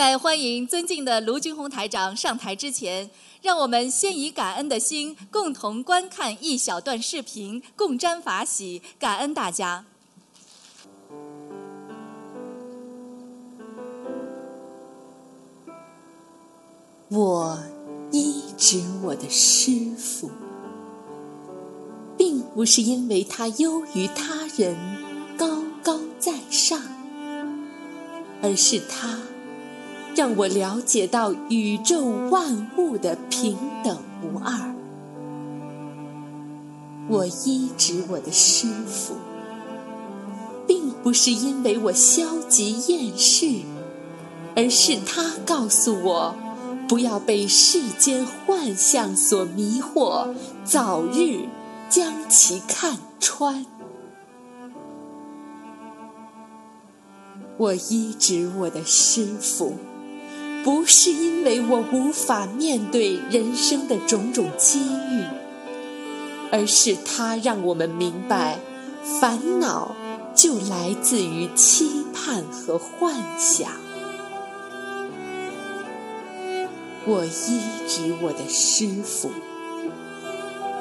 [0.00, 3.10] 在欢迎尊敬的卢军宏台长上台之前，
[3.42, 9.84] 让我们先以感恩的心，共同观看一小段视频，共沾法喜，感恩大家。
[17.10, 17.58] 我
[18.10, 20.30] 医治我的师傅，
[22.16, 24.74] 并不是因为他优于他人、
[25.36, 26.80] 高高在上，
[28.40, 29.18] 而是他
[30.14, 34.74] 让我了解到宇宙万物的平等无二。
[37.08, 39.14] 我医治我的师傅，
[40.66, 43.60] 并不是因为我消极厌世，
[44.54, 46.34] 而是他告诉我。
[46.88, 50.34] 不要被世间幻象所迷惑，
[50.64, 51.48] 早日
[51.88, 53.64] 将其看穿。
[57.56, 59.74] 我医治我的师傅，
[60.62, 65.24] 不是因为我无法面对人生的种种机遇，
[66.52, 68.58] 而是他让我们明白，
[69.20, 69.96] 烦恼
[70.34, 73.70] 就来自于期盼和幻想。
[77.06, 79.30] 我医治我的师傅，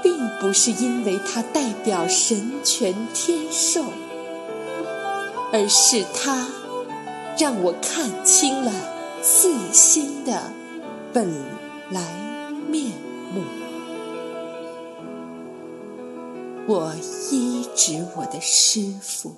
[0.04, 3.86] 并不是因为他代表神权天授，
[5.54, 6.48] 而是他
[7.38, 8.72] 让我看清了
[9.22, 10.52] 自心的
[11.14, 11.30] 本
[11.92, 12.02] 来
[12.68, 12.92] 面
[13.34, 13.42] 目。
[16.68, 16.94] 我
[17.32, 19.36] 医治我的师傅，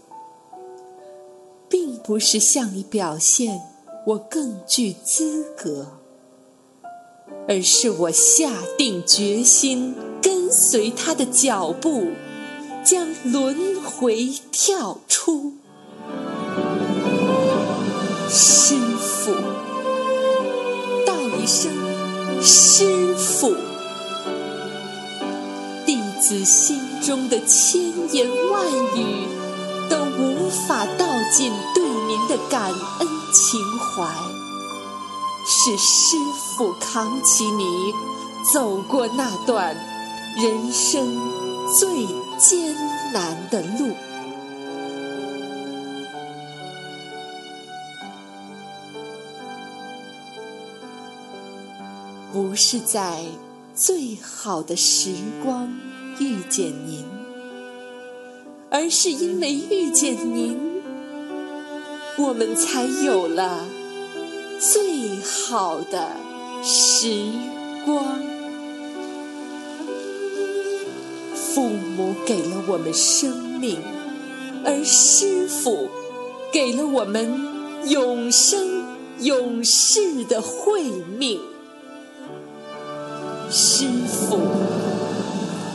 [1.70, 3.62] 并不是向你表现
[4.08, 5.98] 我更具资格。
[7.48, 12.12] 而是我下定决心跟随他的脚步，
[12.84, 15.54] 将轮回跳出。
[18.30, 18.76] 师，
[21.54, 21.70] 声
[22.42, 23.54] 师傅，
[25.86, 27.82] 弟子心中的千
[28.14, 29.28] 言万语
[29.90, 34.08] 都无法道尽对您的感恩情怀。
[35.46, 36.16] 是师
[36.56, 37.94] 傅扛起你
[38.54, 39.76] 走过那段
[40.38, 41.20] 人生
[41.78, 42.08] 最
[42.38, 42.74] 艰
[43.12, 43.94] 难的路，
[52.52, 53.24] 不是在
[53.74, 55.74] 最好的时光
[56.20, 57.06] 遇见您，
[58.70, 60.60] 而是因为遇见您，
[62.18, 63.66] 我们才有了。
[64.60, 66.10] 最好的
[66.62, 67.24] 时
[67.86, 68.20] 光，
[71.34, 73.80] 父母给了我们生命，
[74.66, 75.88] 而师傅
[76.52, 77.48] 给了我们
[77.88, 78.84] 永生
[79.22, 80.84] 永世的慧
[81.18, 81.40] 命。
[83.52, 84.40] 师傅，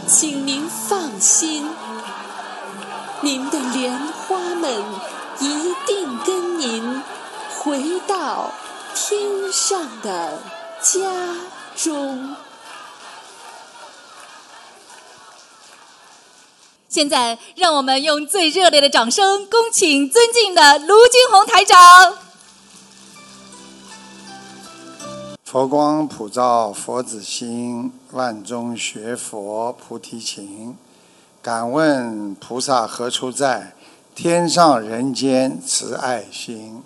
[0.09, 1.69] 请您放心，
[3.20, 4.82] 您的莲花们
[5.41, 7.03] 一定跟您
[7.59, 8.50] 回到。
[8.94, 10.38] 天上的
[10.81, 11.00] 家
[11.76, 12.34] 中。
[16.88, 22.25] 现在，让我们用最热烈的掌声，恭请尊敬的卢金红台长。
[25.46, 30.76] 佛光普照，佛子心，万中学佛菩提情。
[31.40, 33.72] 敢问菩萨何处在？
[34.12, 36.82] 天上人间慈爱心。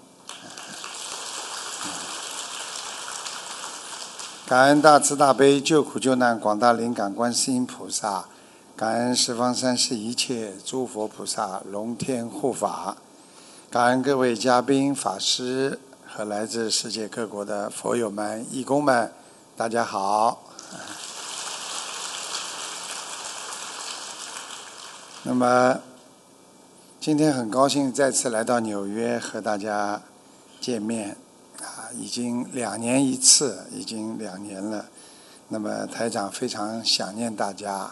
[4.47, 8.27] 感恩大慈大悲救苦救难广大灵感观世音菩萨，
[8.77, 12.99] 感恩十方三世一切诸佛菩萨龙天护法，
[13.71, 15.81] 感恩各位嘉宾法师
[16.25, 19.11] 来自世界各国的佛友们义工们，
[19.57, 20.43] 大家好。
[25.23, 25.79] 那么
[27.01, 30.03] 今天很高兴再次来到纽约和大家
[30.61, 31.17] 见面。
[31.61, 34.87] 啊，已经两年一次，已经两年了。
[35.49, 37.91] 那么台长非常想念大家。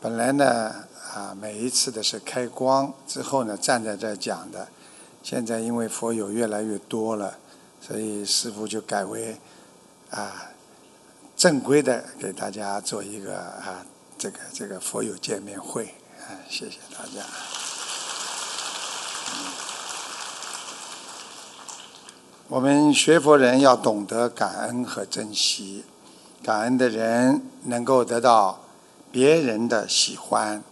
[0.00, 0.74] 本来呢，
[1.14, 4.68] 啊，每一次的是开光之后呢，站在这讲的。
[5.22, 7.38] 现在因为佛友越来越多了，
[7.86, 9.38] 所以师傅就改为
[10.08, 10.48] 啊，
[11.36, 13.84] 正规的给大家做一个啊，
[14.16, 15.84] 这个这个佛友见面会。
[16.20, 17.26] 啊，谢谢大家。
[22.48, 25.84] 我们学佛人要懂得感恩和珍惜，
[26.42, 28.60] 感恩的人能够得到
[29.12, 30.64] 别人的喜欢，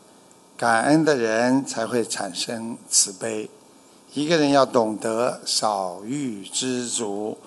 [0.56, 3.50] 感恩的人才会产生慈悲。
[4.14, 7.38] 一个人要懂得少欲知足，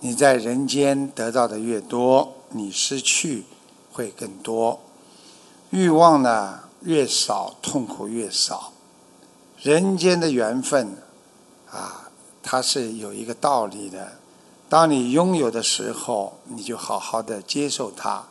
[0.00, 3.44] 你在人间得到的越多，你失去
[3.90, 4.80] 会更多。
[5.70, 8.74] 欲望呢越少，痛苦越少。
[9.62, 10.98] 人间的缘分
[11.70, 12.10] 啊，
[12.42, 14.12] 它是有一个道理的。
[14.68, 18.26] 当你拥有的时候，你就好好的接受它；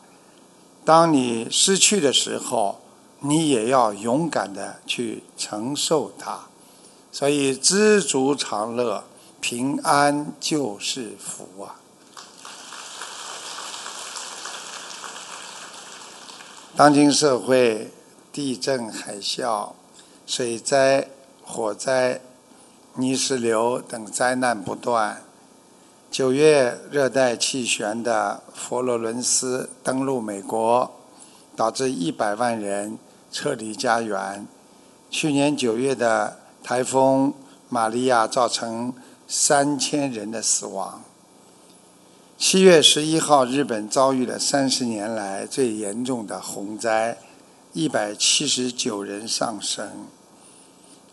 [0.85, 2.79] 当你失去的时候，
[3.21, 6.49] 你也要勇敢的去承受它。
[7.15, 9.03] 所以，知足常乐，
[9.39, 11.75] 平安就是福啊！
[16.75, 17.91] 当今社会，
[18.31, 19.73] 地震、海啸、
[20.25, 21.07] 水灾、
[21.43, 22.19] 火灾、
[22.95, 25.21] 泥石流等灾难不断。
[26.09, 30.91] 九月，热带气旋的佛罗伦斯登陆美国，
[31.55, 32.97] 导致一百万人
[33.31, 34.47] 撤离家园。
[35.11, 37.33] 去年九月的台风
[37.67, 38.93] 玛利亚造成
[39.27, 41.03] 三千人的死亡。
[42.37, 47.17] 七月十一号，日本遭遇了三十年来最严重的洪灾，
[47.73, 50.07] 一百七十九人丧生，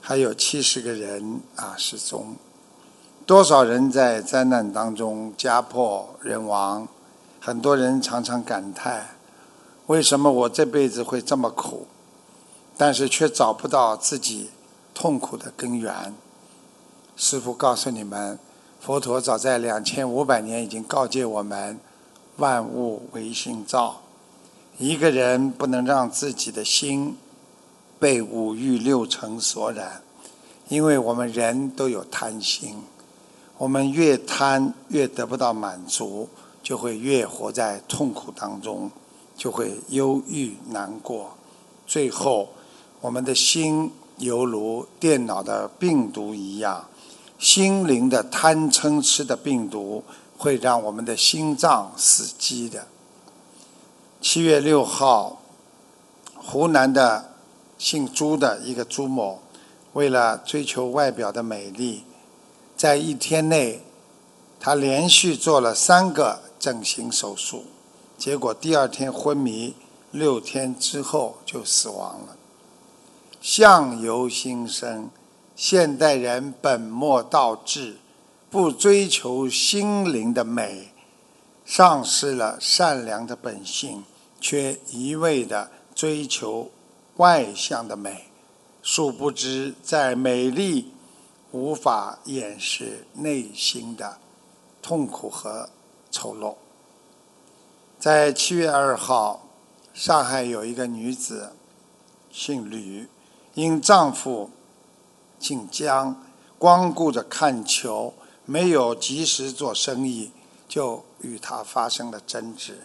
[0.01, 2.37] 还有七十个人啊失踪。
[3.27, 6.89] 多少人在灾难当中家破人亡？
[7.41, 9.17] 很多人常常感叹：
[9.87, 11.87] 为什么我这辈子会这么苦？
[12.77, 14.51] 但是却找不到自己
[15.01, 16.15] 痛苦的根源。
[17.17, 18.39] 师父告诉你们，
[18.83, 21.81] 佛陀早在两千五百年已经告诫我们：
[22.37, 24.03] 万物唯心造。
[24.77, 27.17] 一个人不能让自己的心
[27.99, 30.03] 被五欲六尘所染，
[30.69, 32.83] 因为我们人都有贪心。
[33.57, 36.29] 我们越贪，越得不到满足，
[36.63, 38.91] 就会越活在痛苦当中，
[39.35, 41.31] 就会忧郁难过。
[41.87, 42.51] 最后，
[43.01, 43.91] 我们的心
[44.21, 46.89] 犹如电脑的病毒一样，
[47.39, 50.05] 心灵的贪嗔痴的病毒
[50.37, 52.87] 会让我们的心脏死机的。
[54.21, 55.41] 七月六号，
[56.37, 57.33] 湖南的
[57.79, 59.41] 姓朱的一个朱某，
[59.95, 62.05] 为了追求外表的美丽。
[62.77, 63.83] 在一天内，
[64.59, 67.65] 他连续做了三个整形手术，
[68.19, 69.75] 结果第二天昏迷，
[70.11, 72.37] 六天之后就死亡了。
[73.41, 75.11] 相由心生，
[75.57, 77.97] 现代人本末倒置，
[78.51, 80.93] 不追求心灵的美，
[81.65, 84.05] 丧失了善良的本性，
[84.41, 86.71] 却一味的追求
[87.17, 88.27] 外向的美，
[88.83, 90.93] 殊不知在美丽。
[91.53, 94.19] 无法掩饰内心的
[94.81, 95.69] 痛苦和
[96.09, 96.55] 丑陋。
[97.99, 99.49] 在七月二号，
[99.93, 101.51] 上海有一个女子，
[102.31, 103.09] 姓吕，
[103.55, 104.51] 因丈夫
[105.39, 106.23] 姓江，
[106.59, 108.15] 光顾着看球，
[108.45, 110.31] 没有及时做生意，
[110.69, 112.79] 就与他发生了争执。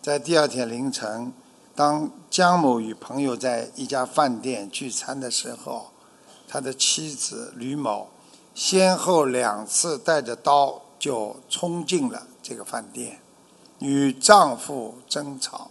[0.00, 1.32] 在第二天凌晨，
[1.74, 5.90] 当江某与朋友在一家饭店聚餐的时候，
[6.46, 8.10] 他的妻子吕某
[8.54, 13.20] 先后两次带着刀就冲进了这个饭店，
[13.78, 15.70] 与丈夫争吵。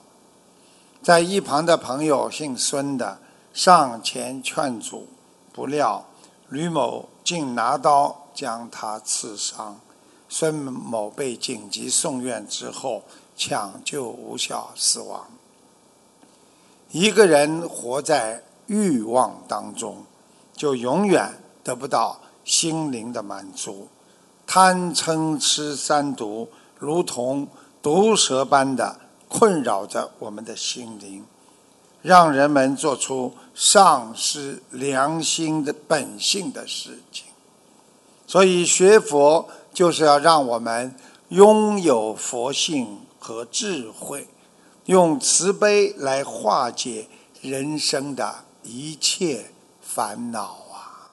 [1.03, 3.19] 在一旁的朋友姓孙的
[3.53, 5.07] 上前劝阻，
[5.51, 6.05] 不料
[6.49, 9.79] 吕某竟拿刀将他刺伤。
[10.29, 13.03] 孙某被紧急送院之后
[13.35, 15.27] 抢救无效死亡。
[16.91, 20.05] 一个人活在欲望当中。
[20.53, 23.87] 就永远得不到心灵的满足，
[24.45, 27.47] 贪嗔痴三毒如同
[27.81, 31.25] 毒蛇般的困扰着我们的心灵，
[32.01, 37.25] 让人们做出丧失良心的本性的事情。
[38.27, 40.95] 所以学佛就是要让我们
[41.29, 44.27] 拥有佛性和智慧，
[44.85, 47.07] 用慈悲来化解
[47.41, 49.51] 人生的一切。
[49.93, 51.11] 烦恼啊！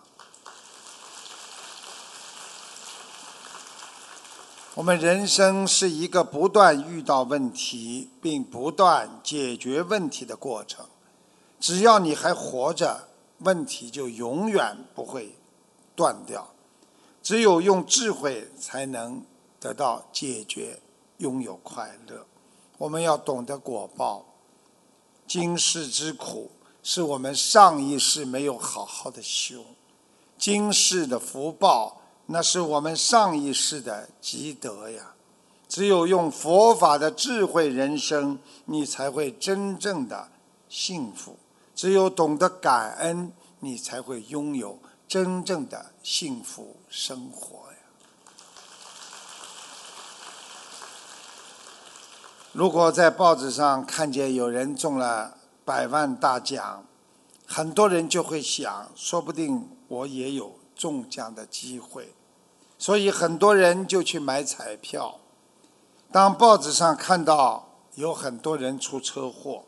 [4.79, 10.87] 我们人生是一个不断遇到问题并不断解决问题的过程。
[11.59, 13.09] 只要你还活着，
[13.39, 15.35] 问题就永远不会
[15.97, 16.51] 断掉。
[17.21, 19.21] 只有用智慧才能
[19.59, 20.79] 得到解决，
[21.17, 22.25] 拥有快乐。
[22.77, 24.25] 我们要懂得果报，
[25.27, 26.53] 今世之苦。
[26.85, 29.65] 是我们上一世没有好好的修，
[30.39, 31.98] 今世的福报，
[32.31, 35.15] 那是我们上一世的积德呀。
[35.67, 40.29] 只有用佛法的智慧人生，你才会真正的
[40.69, 41.35] 幸福；
[41.75, 47.79] 只有懂得感恩，你才会拥有真正的幸福生活呀。
[52.53, 56.85] 如果在报纸上看见有人中了百万大奖，
[57.47, 62.15] 很多人就会想，说不定我也有中奖的机会，
[62.79, 65.17] 所以很多人就去买彩票。
[66.11, 69.65] 当报纸上看到有很多人出车祸，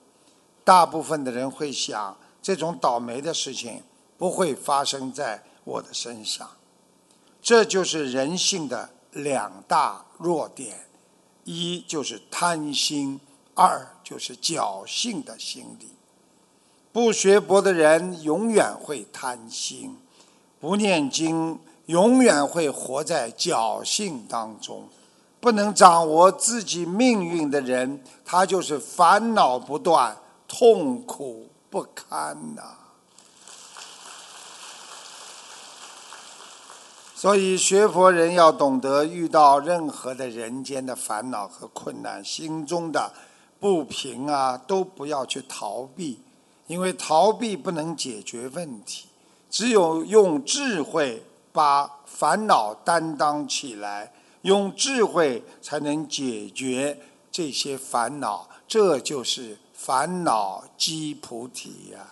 [0.64, 3.82] 大部分的人会想，这种倒霉的事情
[4.16, 6.48] 不会发生在我的身上。
[7.42, 10.86] 这就是人性的两大弱点。
[11.44, 13.18] 一就是贪心，
[13.54, 15.88] 二就是侥幸的心理。
[16.92, 19.96] 不学佛的人永远会贪心，
[20.60, 21.58] 不念经
[21.90, 24.88] 永远会活在侥幸当中。
[25.40, 30.16] 不能掌握自己命运的人，他就是烦恼不断，
[30.46, 32.62] 痛苦不堪呐。
[37.14, 43.12] 所以，学佛人要懂得，遇到任何的人间的烦恼和困难，心中的
[43.58, 46.20] 不平啊，都不要去逃避，
[46.66, 49.08] 因为逃避不能解决问题。
[49.50, 58.48] 只有用智慧把烦恼担当起来，用智慧才能解决这些烦恼。
[58.68, 62.08] 这就是烦恼即菩提呀。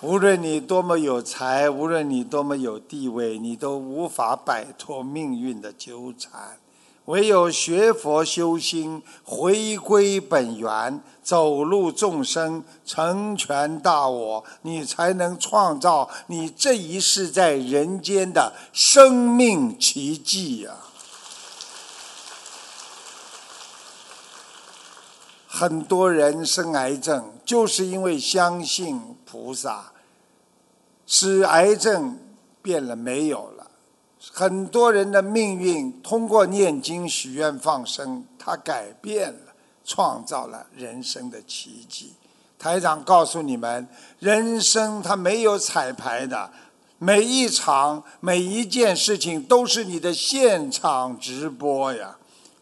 [0.00, 6.58] 无论你多么有才，无论你多么有地位，你都无法摆脱命运的纠缠。
[7.06, 20.76] 唯有学佛修心，回归本源，走入众生，成全大我，你才能创造你这一世在人间的生命奇迹呀！
[25.46, 29.92] 很多人生癌症，就是因为相信菩萨。
[31.04, 32.18] 使癌症
[32.62, 33.51] 变了没有，
[34.34, 39.52] 很多人的命运通过念经许愿放生，他改变了，
[39.84, 42.14] 创造了人生的奇迹。
[42.58, 43.86] 台长告诉你们，
[44.18, 46.50] 人生它没有彩排的，
[46.98, 52.16] 每一场每一件事情都是你的现场直播呀。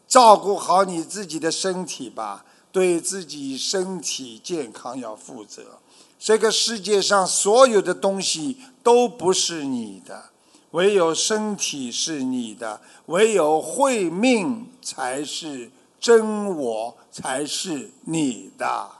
[0.08, 5.78] 照顾好你自己的身体吧，对自己身体健康要负责。
[6.18, 10.29] 这个世界上所有的东西都不是你的，
[10.72, 18.90] 唯有身体是你的，唯有慧命才是真我，才是你的。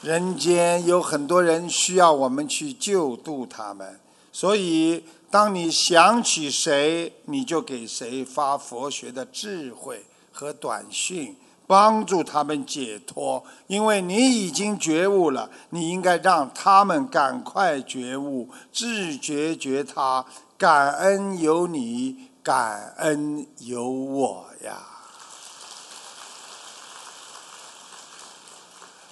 [0.00, 4.00] 人间有很多人需要我们去救度他们，
[4.32, 11.36] 所以当你想起谁，你就给谁发佛学的智慧和短讯。
[11.68, 20.24] 帮助他们解脱，因为你已经觉悟了，你应该让他们赶快觉悟，自觉觉他，
[20.56, 24.78] 感恩有你，感恩有我呀。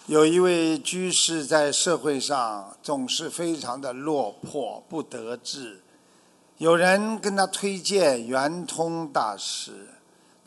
[0.06, 5.82] 有一位居士在社会上总是非常的落魄不得志，
[6.56, 9.88] 有人跟他推荐圆通大师。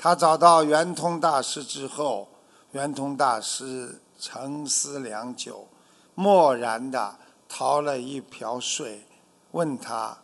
[0.02, 2.30] 他找到圆通大师之后，
[2.72, 5.68] 圆通大师沉思良久，
[6.16, 9.06] 默然的掏了一瓢水，
[9.52, 10.20] 问他：“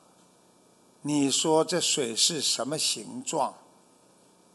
[1.03, 3.53] 你说这水是什么形状？”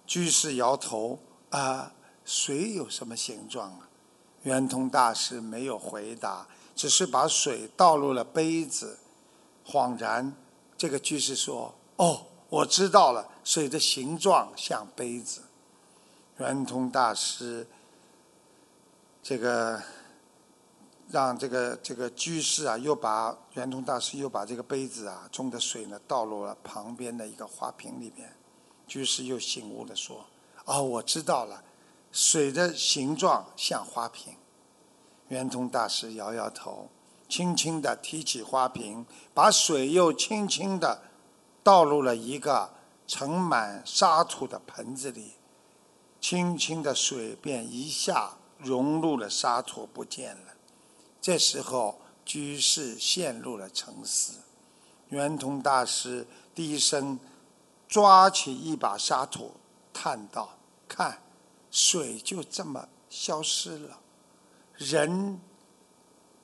[0.06, 1.18] 居士摇头
[1.50, 1.92] ：“啊，
[2.24, 3.90] 水有什么形状啊？”
[4.44, 8.98] 圆通大师没有回答，只是把水倒入了杯子。
[9.66, 10.34] 恍然，
[10.78, 15.42] 这个居士说：“哦。”我知道了，水的形状像杯子。
[16.38, 17.64] 圆通大师，
[19.22, 19.80] 这个
[21.08, 28.34] 让这个这个居士啊，又把圆通大师又把这个杯子啊中的水呢倒入了旁边的一个花瓶里边。
[28.88, 30.26] 居士又醒悟的说
[30.66, 31.62] ：“哦，我知道了，
[32.10, 34.34] 水的形状像花瓶。”
[35.28, 36.88] 圆通大师摇摇头，
[37.28, 41.02] 轻轻的提起花瓶，把水又轻轻的。
[41.62, 42.74] 倒入了一个
[43.06, 45.32] 盛满沙土的盆子里，
[46.20, 50.54] 轻轻的水便一下融入了沙土，不见了。
[51.20, 54.40] 这时候，居士陷入了沉思。
[55.08, 57.18] 圆通大师低声
[57.88, 59.54] 抓起一把沙土，
[59.92, 61.20] 叹道：“看，
[61.70, 63.98] 水就这么消失了，
[64.76, 65.40] 人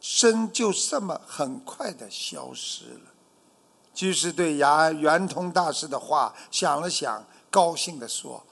[0.00, 3.14] 生就这么很快的消失了。”
[3.96, 8.44] 居士对牙圆通大师的话想了想，高兴地说：“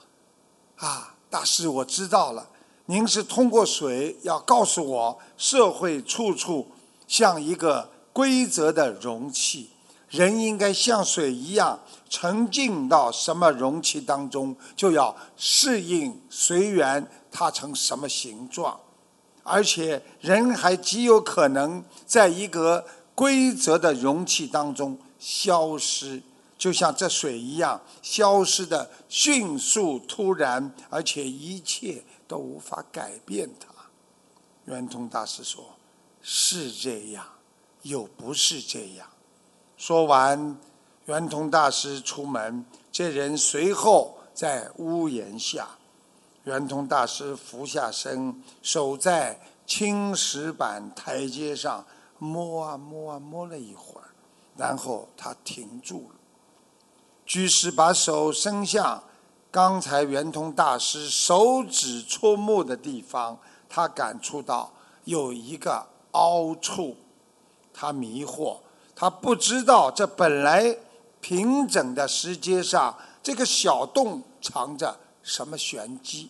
[0.77, 2.49] 啊，大师，我知道了，
[2.87, 6.71] 您是通过水要告诉我，社会处处
[7.07, 9.69] 像一个规则的容器，
[10.09, 18.79] 人应该像水一样沉浸到什么容器当中，就要适应随缘它成什么形状。
[19.43, 22.83] 而且人还极有可能在一个
[23.13, 26.21] 规则的容器当中消失，
[26.55, 33.67] 就像这水一样，消失的迅速、突然，而且一切都无法改变它。
[34.65, 35.63] 圆通大师说
[36.21, 37.25] ：“是这样，
[37.81, 39.07] 又不是这样。”
[39.77, 40.59] 说完，
[41.07, 45.69] 圆通大师出门，这人随后在屋檐下。
[46.43, 51.83] 圆通大师俯下身，手在青石板台阶上
[52.19, 54.04] 摸啊摸啊摸了一会儿，
[54.57, 56.15] 然后他停住了。
[57.25, 59.03] 居士把手伸向
[59.51, 64.71] 刚才圆通大师手指戳摸的地方，他感触到
[65.05, 66.95] 有一个凹处，
[67.73, 68.59] 他迷惑，
[68.95, 70.77] 他不知道这本来
[71.19, 76.29] 平整的石阶上这个小洞藏着什么玄机。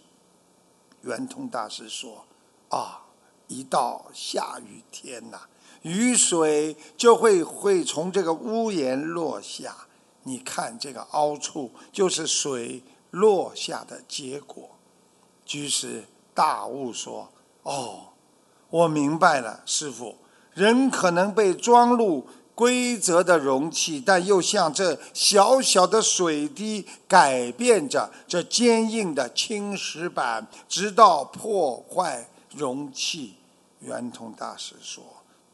[1.02, 2.26] 圆通大师说
[2.70, 3.04] ：“啊，
[3.48, 5.42] 一到下雨天呐，
[5.86, 9.76] 雨水就会会从这个屋檐落下。
[10.24, 14.72] 你看这个凹处，就是水落下的结果。”
[15.46, 17.30] 居士大悟说
[17.62, 18.08] ：“哦，
[18.70, 20.16] 我明白了，师傅。
[20.56, 33.34] 人可能被装入。”规则的容器，但又像这小小的水滴，改变着这坚硬的青石板，直到破坏容器。
[33.82, 35.04] 圆通大师说：“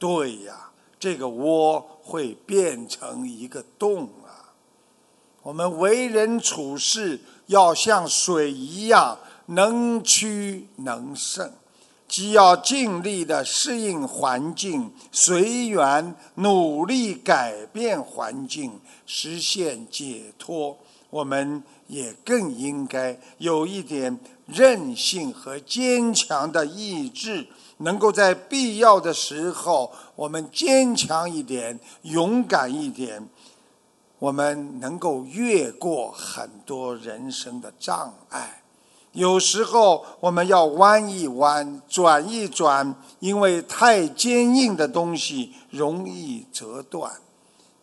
[0.01, 4.58] 对呀，这个窝会变成一个洞啊！
[5.43, 11.53] 我们为人处事要像水一样，能屈能伸。”
[12.10, 20.77] 既要尽力的适应环境，随缘努力改变环境，实现解脱。
[21.09, 27.48] 我们也更应该有一点韧性和坚强的意志，
[27.81, 33.27] 能够在必要的时候，我们坚强一点，勇敢一点，
[34.20, 38.63] 我们能够越过很多人生的障碍。
[39.13, 47.11] 有时候我们要弯一弯，转一转，因为太坚硬的东西容易折断。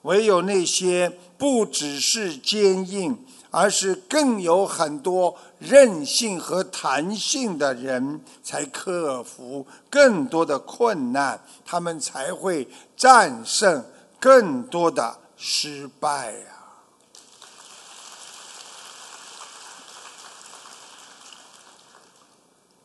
[0.03, 3.19] 唯有那些不只是坚硬，
[3.51, 13.85] 而是更有很多韧性和弹性的人，才克服更多的困难，他们才会战胜
[14.21, 16.55] 更多的失败呀。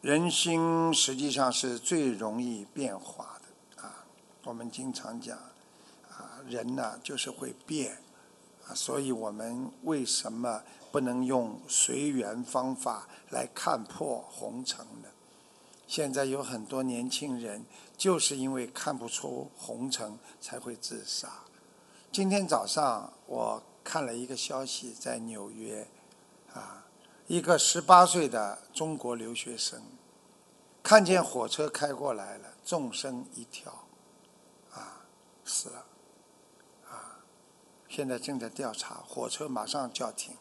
[0.02, 4.04] 人心实际上是最容易变化的啊！
[4.44, 5.38] 我们经常讲
[6.12, 7.98] 啊，人呢就是会变
[8.68, 10.62] 啊，所以我们为什么
[10.94, 15.10] 不能用随缘方法来看破红尘的？
[15.88, 17.66] 现在有很多年轻人
[17.98, 21.28] 就是因为看不出红尘才会自杀。
[22.12, 25.88] 今天早上我看了一个消息，在纽约
[26.54, 26.86] 啊。
[27.26, 29.82] 一个十八岁的中国留学生，
[30.84, 33.86] 看见火车开过来了，纵身一跳，
[34.72, 35.02] 啊，
[35.44, 35.86] 死了，
[36.88, 37.18] 啊，
[37.90, 40.36] 现在正在调查，火车马上就要停。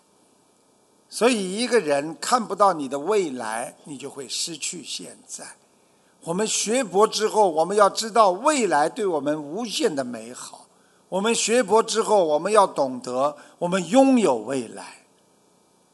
[1.15, 5.45] 所以一个人看不到你的未来，你就会失去现在。
[6.25, 10.67] 我们学佛之后，我们要知道未来对我们无限的美好。
[11.11, 15.05] 我们学佛之后，我们要懂得，我们拥有未来。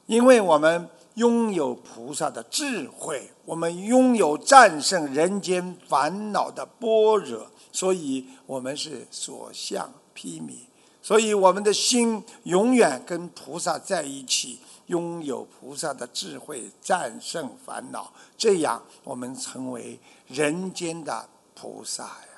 [0.06, 10.52] 因为我们拥有菩萨的智慧，我们拥有战胜人间烦恼的般若，所以我们是所向披靡。
[11.02, 22.28] 所以我们的心永远跟菩萨在一起，拥有菩萨的智慧，战胜烦恼，这样我们成为人间的菩萨呀。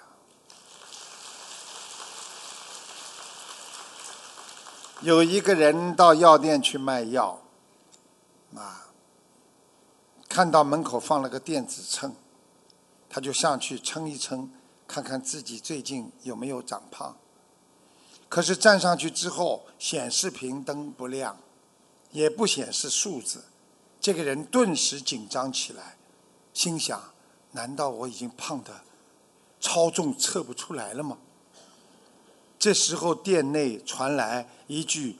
[5.00, 7.40] 有一个人到药店去卖药。
[8.54, 8.86] 啊！
[10.28, 12.14] 看到门口放了个电子秤，
[13.08, 14.52] 他就上去称一称，
[14.86, 17.16] 看看自己最近有没有长胖。
[18.28, 21.36] 可是站上去之后，显示屏灯不亮，
[22.12, 23.44] 也不显示数字，
[24.00, 25.96] 这个人顿时紧张起来，
[26.52, 27.00] 心想：
[27.52, 28.82] 难道我已经胖的
[29.60, 31.18] 超重测不出来了吗？
[32.58, 35.16] 这时候店内传来一句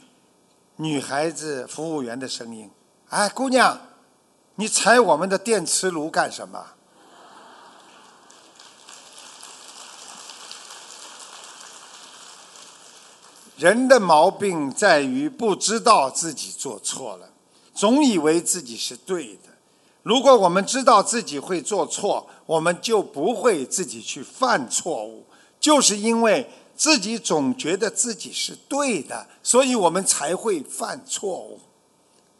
[0.76, 2.70] 女孩子服务员的声音。
[3.08, 3.80] 哎，姑娘，
[4.56, 6.74] 你踩我们的电磁炉干什么？
[13.60, 17.28] 人的毛病在于不知道自己做错了，
[17.74, 19.50] 总以为自己是对的。
[20.02, 25.26] 如果我们知道自己会做错，我们就不会自己去犯错误。
[25.60, 31.60] 就是因为自己总觉得自己是对的，所以我们才会犯错误。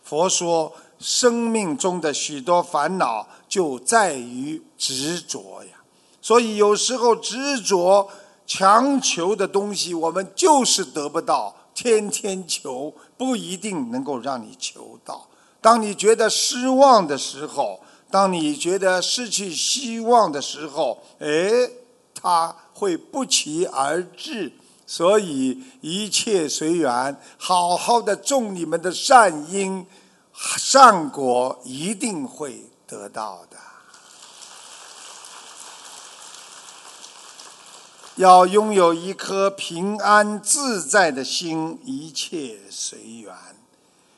[0.02, 5.82] 佛说，生命中的许多烦恼就在于执着呀。
[6.22, 8.08] 所以有时候执着、
[8.50, 11.54] 强求的东西，我们就是得不到。
[11.72, 15.28] 天天求，不一定能够让你求到。
[15.60, 17.78] 当你觉得失望的时候，
[18.10, 21.70] 当你觉得失去希望的时候，哎，
[22.12, 24.52] 它会不期而至。
[24.84, 29.86] 所以一切随缘，好好的种你们的善因，
[30.34, 33.56] 善果一定会得到的。
[38.16, 43.34] 要拥有一颗平安自在的心，一切随缘。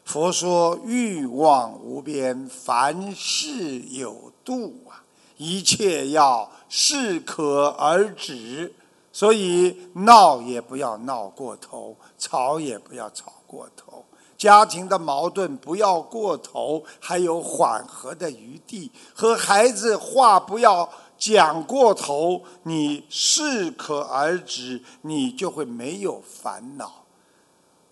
[0.04, 5.04] 佛说欲望无边，凡事有度啊！
[5.36, 8.74] 一切要适可而止，
[9.12, 14.04] 所以闹也不要闹过头，吵也不要吵过头，
[14.36, 18.90] 家庭的矛盾不要过头，还有缓和的余地。
[19.14, 20.88] 和孩子话不要
[21.24, 27.04] 讲过头，你适可而止，你就会没有烦恼。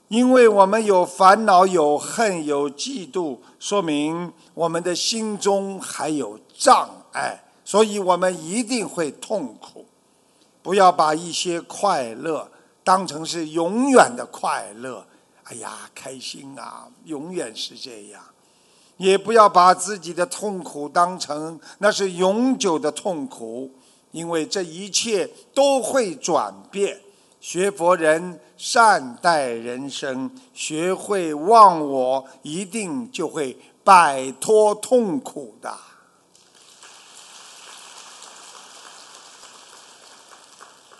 [0.09, 9.87] 因为我们有烦恼、有恨、有嫉妒，说明我们的心中还有障碍，所以我们一定会痛苦。
[10.61, 12.51] 不要把一些快乐
[12.83, 15.07] 当成是永远的快乐，
[15.45, 18.21] 哎呀，开心啊，永远是这样；
[19.01, 23.71] 也不要把自己的痛苦当成那是永久的痛苦，
[24.11, 27.01] 因为这一切都会转变。
[27.41, 35.75] 学佛人善待人生，学会忘我，一定就会摆脱痛苦的。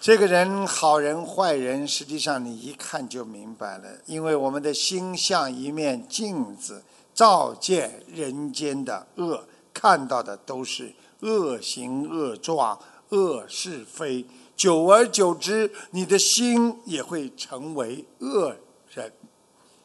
[0.01, 6.83] 这个人好人坏人，实际上你一看就明白了，因为我们的心像一面镜子，
[7.21, 12.79] 照见人间的恶，看到的都是恶行恶状、
[13.11, 14.25] 恶是非。
[14.57, 18.57] 久而久之，你的心也会成为恶
[18.89, 19.13] 人。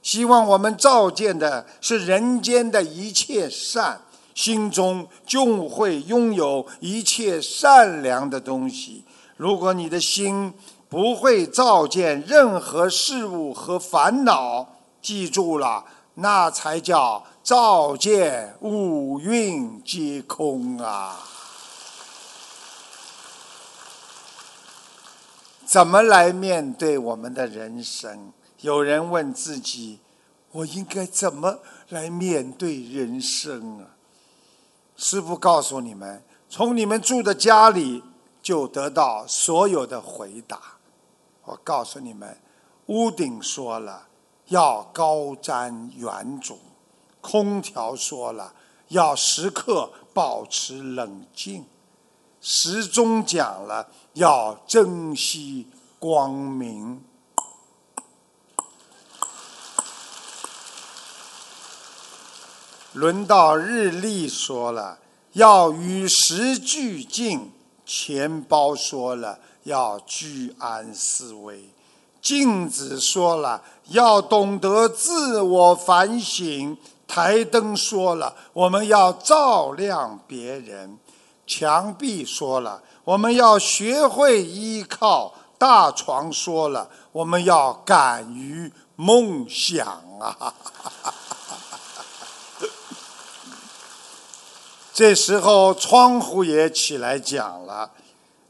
[0.02, 4.00] 希望我们照见的是人间的一切善，
[4.34, 9.04] 心中就会拥有一切善良的东西。
[9.36, 10.54] 如果你的心
[10.88, 15.84] 不会照见任何事物和烦恼，记住了，
[16.16, 21.20] 那才叫照见五蕴皆空啊！
[25.66, 28.32] 怎么来面对我们的人生？
[28.62, 30.00] 有人问自己
[30.54, 33.88] ：“我应该怎么来面对人生啊？”
[34.96, 38.02] 师父告诉你们：从你们住的家里
[38.42, 40.60] 就得到所有的回答。
[41.44, 42.38] 我告诉你们，
[42.86, 44.08] 屋顶说了
[44.48, 46.58] 要高瞻远瞩，
[47.22, 48.54] 空调说了
[48.90, 51.66] 要时刻保持冷静。
[52.42, 57.04] 时钟讲了，要珍惜光明。
[62.94, 65.00] 轮到日历说了，
[65.34, 67.52] 要与时俱进。
[67.86, 71.70] 钱包说了，要居安思危。
[72.22, 76.78] 镜子说了，要懂得自我反省。
[77.08, 80.98] 台灯说了，我们要照亮别人。
[81.46, 89.86] 墙壁说了，我们要学会依靠；大床说了，我们要敢于梦想
[90.20, 90.54] 啊！
[94.92, 97.92] 这时候，窗户也起来讲了，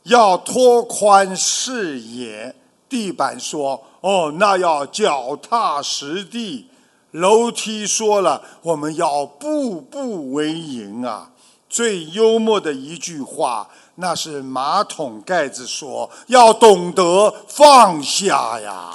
[0.03, 2.55] 要拓宽视野。
[2.87, 6.69] 地板说：“哦，那要脚踏实地。”
[7.11, 11.31] 楼梯说了，我们要步步为营啊！
[11.69, 18.91] 最幽默的一句话，那是马桶盖子说：“要懂得放下呀。”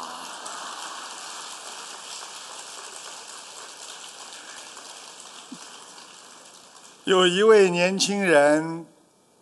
[7.04, 8.84] 有一位年轻人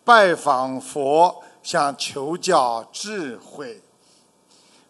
[0.05, 3.81] 拜访佛，想求教智慧，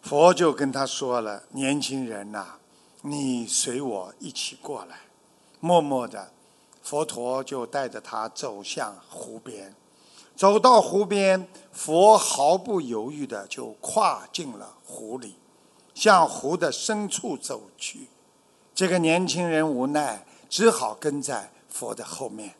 [0.02, 2.56] 佛就跟他说了：“年轻人呐，
[3.02, 5.00] 你随我一起过来。”
[5.60, 6.30] 默默的。
[6.82, 9.74] 佛陀就带着他走向湖边，
[10.34, 15.36] 走到湖边，佛毫不犹豫的就跨进了湖里。
[15.94, 18.08] 向湖的深处走去。
[18.74, 22.54] 这个年轻人无奈，只好跟在佛的后面。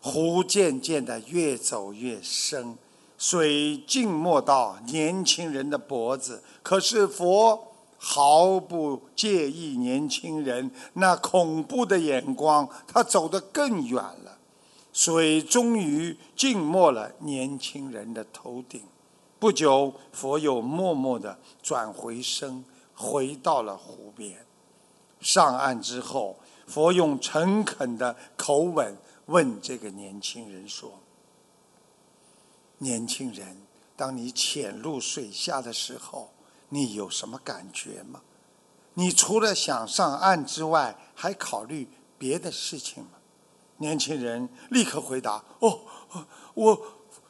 [0.00, 2.78] 湖渐渐的越走越深，
[3.22, 6.42] 水浸没到年轻人的脖子。
[6.60, 14.38] 可是佛毫不介意年轻人那恐怖的眼光，他走得更远了。
[14.92, 18.82] 水终于浸没了年轻人的头顶。
[19.38, 24.44] 不久，佛又默默地转回身，回到了湖边。
[25.20, 30.90] 上岸之后，佛用诚恳的口吻问这个年轻人说
[32.82, 33.56] ：“年轻人，
[33.96, 36.32] 当你潜入水下的时候，
[36.70, 38.20] 你有什么感觉吗？
[38.94, 43.10] 你除了想上岸之外，还考虑别的事情吗？”
[43.78, 45.80] 年轻人立刻回答：“哦，
[46.54, 46.82] 我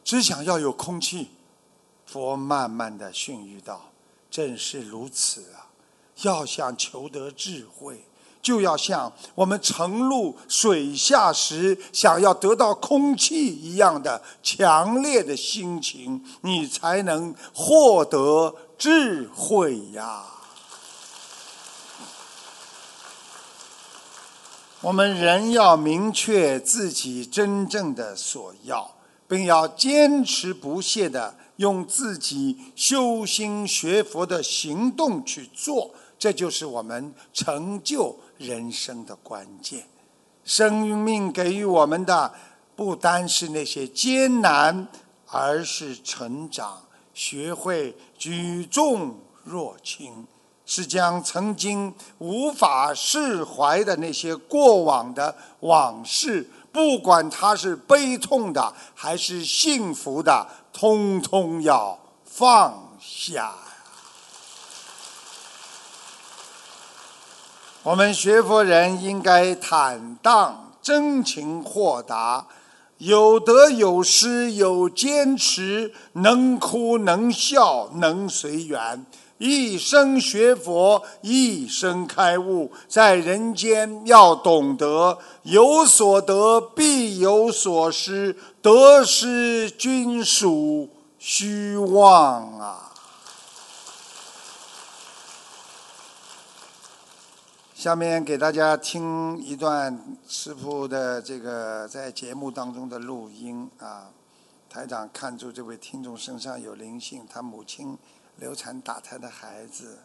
[0.02, 1.28] 只想要有空气。”
[2.06, 3.92] 佛慢慢的训喻道
[4.30, 5.70] ：“正是如此啊！
[6.22, 8.04] 要想求得智慧，
[8.42, 20.24] 就要像我们沉入水下时想要得到空气一样的强烈的心情，你才能获得智慧呀。”
[24.82, 28.96] 我们人要明确自己真正的所要，
[29.28, 39.84] 并要坚持不懈的用自己修心学佛的行动去做，这就是我们成就人生的关键。
[40.44, 42.34] 生命给予我们的
[42.74, 44.88] 不单是那些艰难，
[45.26, 46.82] 而是成长，
[47.14, 50.26] 学会举重若轻。
[50.64, 63.54] 是将曾经无法释怀的那些过往的往事，不管它是悲痛的还是幸福的，通通要放下。
[67.84, 72.46] 我们学佛人应该坦荡、真情豁达，
[72.98, 79.04] 有得有失，有坚持，能哭能笑，能随缘。
[79.38, 92.91] 一生学佛，一生开悟，在人间要懂得有所得必有所失，得失均属虚妄啊！
[97.82, 104.08] 下面给大家听一段师傅的这个在节目当中的录音啊，
[104.70, 107.98] 台长看出这位听众身上有灵性，他母亲。
[108.36, 109.98] 流产打胎的孩子，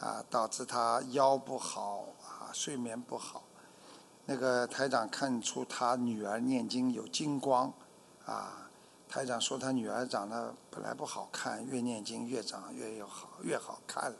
[0.00, 3.42] 啊，导致他腰不好啊，睡眠不好。
[4.24, 7.70] 那个台长看出他女儿念经有金光，
[8.24, 8.70] 啊，
[9.06, 14.16] 台长说他女儿长得本来不好看，越念经越长越有好，越好看了。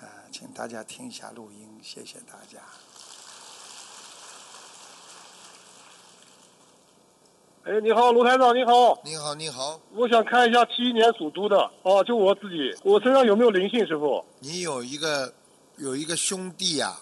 [0.00, 2.60] 啊，请大家听一下录音，谢谢大家。
[7.64, 8.98] 哎，你好，卢台长，你好。
[9.04, 9.78] 你好，你好。
[9.92, 14.24] 我想看一下七一年属猪的，哦，就我自己，我身上有没有灵性，师傅？
[14.38, 15.32] 你有一个
[15.76, 16.98] 有一个兄弟呀，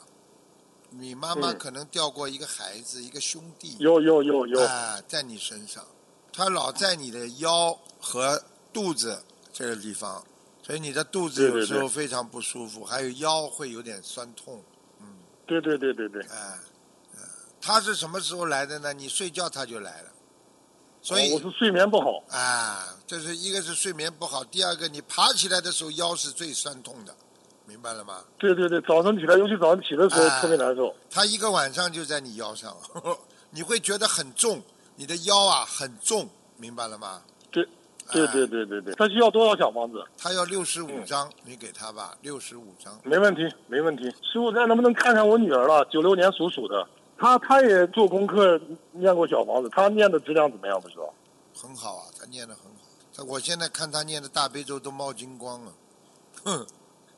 [0.91, 3.77] 你妈妈嗯可能掉过一个孩子，一个兄弟。
[3.79, 4.61] 有有有有。
[4.63, 5.85] 啊，在你身上，
[6.33, 10.25] 他老在你的腰和肚子这个地方，
[10.69, 14.63] 所以你的肚子有时候非常不舒服，还有腰会有点酸痛。
[15.01, 15.07] 嗯
[15.47, 16.21] 对对对对对。
[16.25, 16.59] 哎，
[17.17, 17.21] 嗯，
[17.59, 18.93] 他是什么时候来的呢？
[18.93, 20.11] 你睡觉他就来了，
[21.01, 22.23] 所以哦我是睡眠不好。
[22.29, 27.17] 啊，这是一个是睡眠不好，第二个你爬起来的时候腰是最酸痛的，
[27.65, 28.23] 明白了吗？
[28.37, 30.95] 对对对，早上起来，尤其早上起的时候哎特别难受。
[31.09, 32.77] 他一个晚上就在你腰上，
[33.49, 34.63] 你会觉得很重，
[34.97, 36.29] 你的腰啊很重，
[36.59, 37.23] 明白了吗？
[37.51, 37.67] 对
[38.13, 38.95] 对哎对对对对。
[38.95, 40.05] 他需要多少小房子？
[40.17, 42.99] 他要六十五张，你给他吧，六十五张。
[43.05, 44.05] 没问题，没问题。
[44.23, 45.85] 师傅，再能不能看看我女儿了？
[45.87, 48.61] 九六年属鼠的，她她也做功课
[48.93, 50.81] 念过小房子，她念的质量怎么样？
[50.81, 51.13] 不知道。
[51.55, 52.81] 很好啊，她念的很好。
[53.15, 55.73] 他我现在看她念的大悲咒都冒金光了，
[56.45, 56.67] 哼，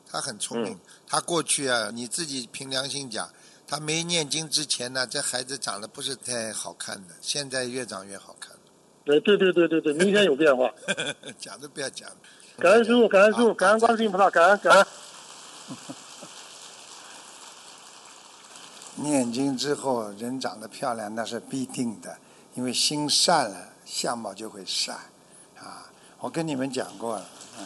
[0.09, 0.73] 他很聪明。
[0.73, 3.29] 嗯他过去啊，你自己凭良心讲，
[3.67, 8.60] 他没念经之前呢，这孩子长得不是太好看的，现在越长越好看了。
[9.03, 10.71] 对对对对对对，明天有变化。
[11.39, 12.15] 讲都不要讲了。
[12.57, 14.85] 感恩师傅，感恩师傅，感恩观世音菩萨，感恩感恩。
[18.97, 22.17] 念经之后，人长得漂亮那是必定的，
[22.53, 24.95] 因为心善了，相貌就会善。
[25.59, 27.21] 啊，我跟你们讲过了。
[27.57, 27.65] 啊，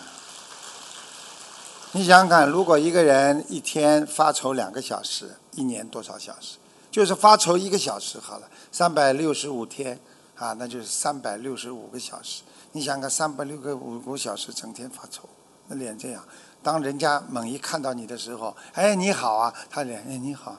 [1.91, 6.57] 你想想看，如果一个人一天发愁两个小时，一年多少小时？
[6.89, 9.99] 就是发愁一个小时好了，三百六十五天
[10.37, 12.43] 啊，那就是三百六十五个小时。
[12.73, 15.29] 你想想看，三百六个五个小时整天发愁，
[15.67, 16.23] 那脸这样，
[16.61, 20.57] 当人家猛一看到你的时候，哎，你好啊，他脸哎你好，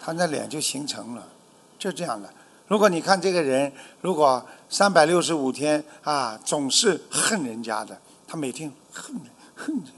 [0.00, 1.26] 他那脸就形成了，
[1.78, 2.32] 就这样的。
[2.68, 3.72] 如果你看这个人，
[4.02, 9.16] 如果三百六十五天啊，总是恨人家的，他每天恨
[9.56, 9.90] 恨着，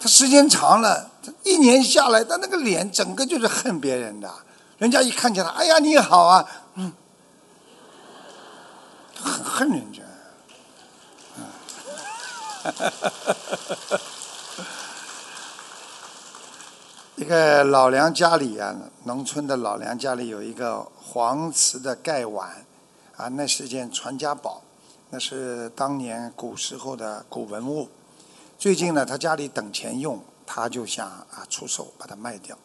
[0.00, 4.32] 他时间长了，他一年下来，他那个脸整个就是恨别人的。
[4.78, 6.44] 人家一看见他，哎呀你好啊，
[9.24, 10.02] 很恨人家。
[17.16, 22.66] 一个老梁家里啊，农村的老梁家里有一个黄瓷的盖碗，
[23.16, 24.62] 啊，那是件传家宝，
[25.10, 27.88] 那是当年古时候的古文物。
[28.58, 32.58] 最近呢，他家里等钱用，他就想啊出手把它卖掉。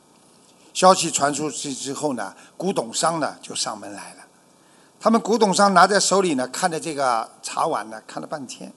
[0.74, 4.24] 消息传出去之后呢，古董商呢就上门来了。
[5.02, 8.74] 他们古董商拿在手里呢，看着这个茶碗呢，看了半天。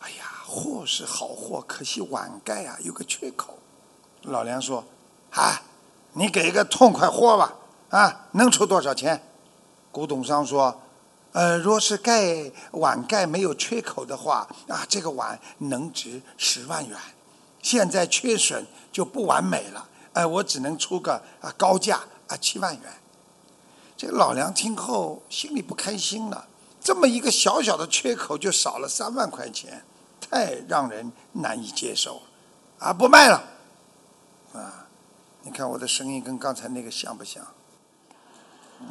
[0.00, 3.56] 哎呀，货是好货，可惜碗盖啊有个缺口。
[4.22, 4.84] 老梁说
[5.30, 5.62] ：“啊，
[6.14, 7.54] 你给一个痛快货吧，
[7.90, 9.22] 啊，能出多少钱？”
[9.92, 10.82] 古董商说
[11.30, 16.98] ：“呃，若是盖碗盖没有缺口的话，啊，这个碗能值十万元。
[17.62, 22.92] 现在缺损就不完美了，呃，我只能出个啊高价啊七万元。”
[24.02, 26.48] 这老梁听后心里不开心了，
[26.80, 29.84] 这么一个小小的缺口就少了三万块钱，
[30.20, 32.22] 太让人难以接受了，
[32.80, 33.44] 啊，不卖了。
[34.54, 34.88] 啊，
[35.42, 37.46] 你看我的声音跟刚才那个像不像？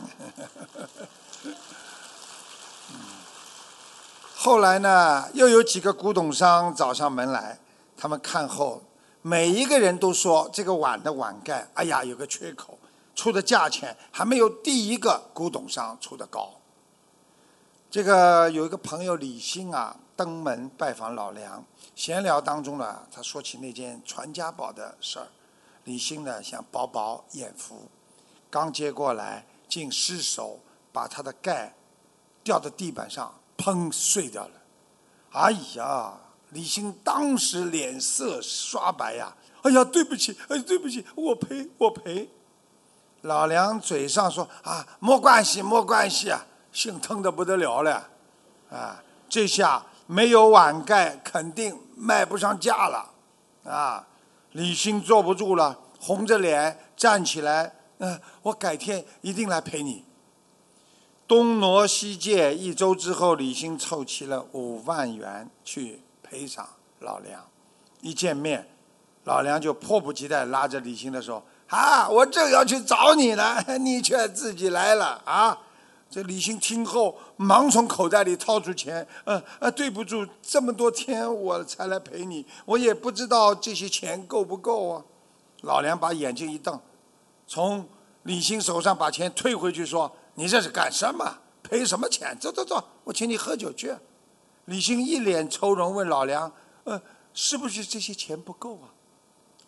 [4.34, 7.60] 后来呢，又有几个古董商找上门来，
[7.98, 8.82] 他们看后，
[9.22, 12.80] 每一个人都说这个碗的碗盖，哎呀，有个缺口，
[13.16, 16.54] 出的价钱还没有第一个古董商出的高。
[17.90, 25.28] 这个有一个朋友李兴啊，登门拜访老梁，闲聊当中呢，他说起那件传家宝的事儿。
[25.84, 27.90] 李兴呢，想饱饱眼福，
[28.50, 30.60] 刚接过来，竟失手
[30.94, 31.74] 把他的盖
[32.44, 34.54] 掉到地板上，砰碎掉了。
[35.32, 36.14] 哎呀，
[36.52, 39.36] 李兴当时脸色刷白呀！
[39.64, 42.30] 哎呀，对不起，哎，对不起，我赔，我赔。
[43.22, 48.10] 老梁嘴上说啊，没关系，没关系啊，心疼的不得了了，
[48.70, 53.12] 啊，这下没有碗盖，肯定卖不上价了，
[53.64, 54.08] 啊。
[54.54, 60.04] 李兴坐不住了，红着脸站起来，嗯，我改天一定来陪你。
[61.26, 66.68] 东挪西借，一周之后，李兴凑齐了五万元去赔偿
[67.00, 67.48] 老梁。
[68.02, 68.68] 一见面，
[69.24, 75.58] 老梁就迫不及待拉着李兴的手：“啊，我正要去找你呢， 你却自己来了啊！”
[76.12, 85.06] 这李兴听后，忙从口袋里掏出钱，呃呃，对不住，这么多天我才来陪你，我也不知道这些钱够不够啊。
[85.62, 86.78] 老梁把眼睛一瞪，
[87.48, 87.88] 从
[88.24, 91.38] 李兴手上把钱退回去，说：“你这是干什么？
[91.64, 92.38] 赔什么钱？
[92.38, 93.96] 走走走，我请你喝酒去。”
[94.66, 96.52] 李兴一脸愁容，问老梁
[96.84, 97.02] ：“呃，
[97.34, 98.92] 是不是这些钱不够啊？”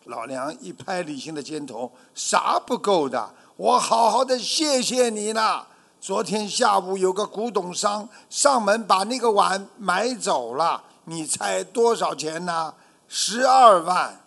[0.05, 3.33] 老梁一拍李兴的肩头：“啥不够的？
[3.55, 5.65] 我好好的谢谢你呢。”
[6.01, 12.73] 昨天下午有个古董商上门把那个碗买走了，你猜多少钱呢？
[13.07, 14.19] 十二万。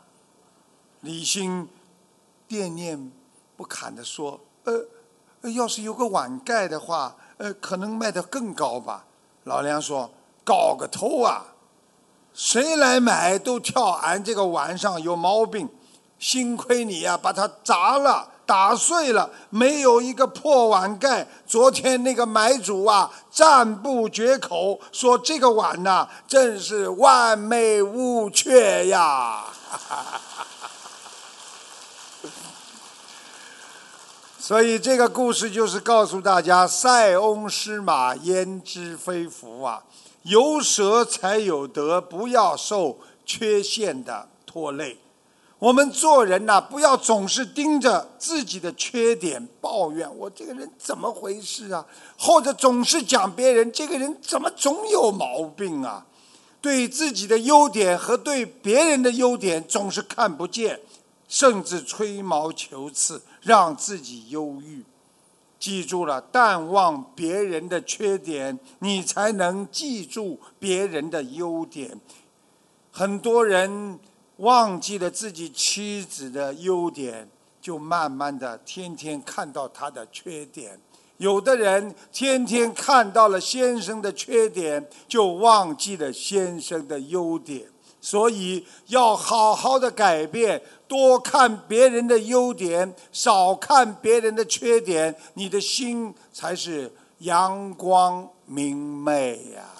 [1.00, 1.68] 李兴
[2.48, 3.12] 惦念
[3.56, 9.04] 不堪地说：“呃，要是有个碗盖的话，呃，可能卖得更高吧。”
[9.44, 10.10] 老梁说
[10.42, 11.44] ：“高个头啊！
[12.37, 15.70] 谁来买都跳俺这个碗上有毛病，
[16.18, 21.27] 幸亏你呀把它砸了。”打碎了，没有一个破碗盖。
[21.49, 29.46] 昨天那个买主啊，赞不绝口，说这个碗呐，真是完美无缺呀。
[34.38, 39.83] 所以这个故事就是告诉大家：塞翁失马，焉知非福啊！
[40.27, 44.98] 有舍才有得，不要受缺陷的拖累。
[45.60, 51.87] 我们做人呐，不要总是盯着自己的缺点抱怨，我这个人怎么回事啊？
[52.18, 56.04] 或者总是讲别人这个人怎么总有毛病啊？
[56.60, 60.81] 对自己的优点和对别人的优点总是看不见，
[61.29, 64.85] 甚至吹毛求疵，让自己忧郁。
[65.59, 72.00] 记住了，淡忘别人的缺点，你才能记住别人的优点。
[72.90, 73.98] 很多人。
[74.40, 77.27] 忘记了自己妻子的优点，
[77.59, 80.73] 就慢慢的天天看到他的缺点；
[81.17, 87.67] 有的人天天看到了先生的缺点，就忘记了先生的优点。
[88.01, 99.75] 所以要好好的改变，多看别人的优点，少看别人的缺点，你的心才是阳光明媚呀。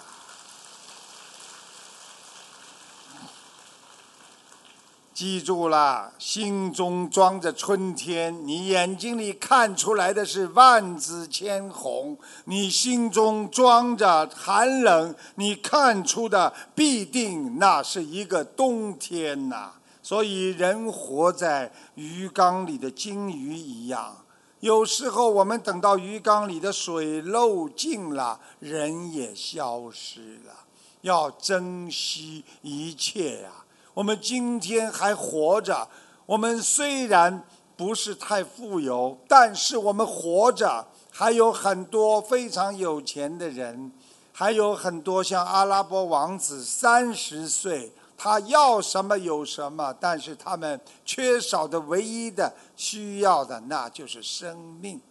[5.17, 12.15] 记住了，心中装着春天，你眼睛里看出来的是万紫千红；
[12.45, 19.71] 你心中装着寒冷，你看出的必定那是一个冬天呐。
[20.03, 24.17] 所以，人活在鱼缸里的金鱼一样，
[24.59, 30.53] 有时候我们等到鱼缸里的水漏尽了，人也消失了。
[31.01, 33.49] 要珍惜一切呀。
[33.97, 35.87] 我们今天还活着，
[36.27, 37.43] 我们虽然
[37.75, 43.91] 不是太富有，但是我们活着，还有很多非常有钱的人，
[44.31, 55.01] 还有很多像阿拉伯王子，三十岁他要什么有什么，但是他们缺少的唯一的需要的，那就是生命。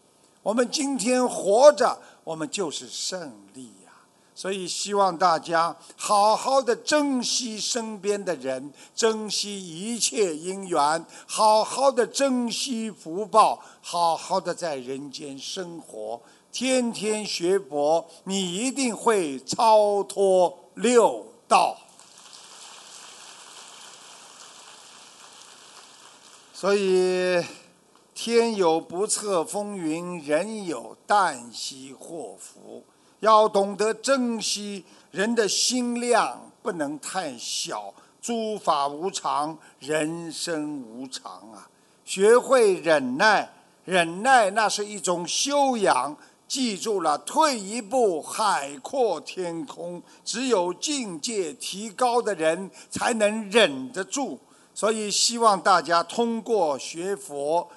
[0.45, 3.73] 我们今天活着，我们就是胜利。
[4.39, 16.21] 所以，希望大家好好的珍惜身边的人，珍惜一切因缘，好好的珍惜福报，好好的在人间生活，
[16.53, 21.79] 天天学佛，你一定会超脱六道。
[26.53, 27.43] 所以，
[28.15, 32.85] 天有不测风云，人有旦夕祸福。
[33.21, 37.93] 要懂得珍惜人的心量，不能太小。
[38.21, 41.69] 诸法无常，人生无常啊！
[42.05, 43.49] 学会忍耐，
[43.85, 46.17] 忍耐那是一种修养。
[46.49, 50.03] 记住了，退一步，海阔天空。
[50.25, 54.39] 只有境界提高的人，才能忍得住。
[54.75, 57.69] 所以，希望大家通过学佛。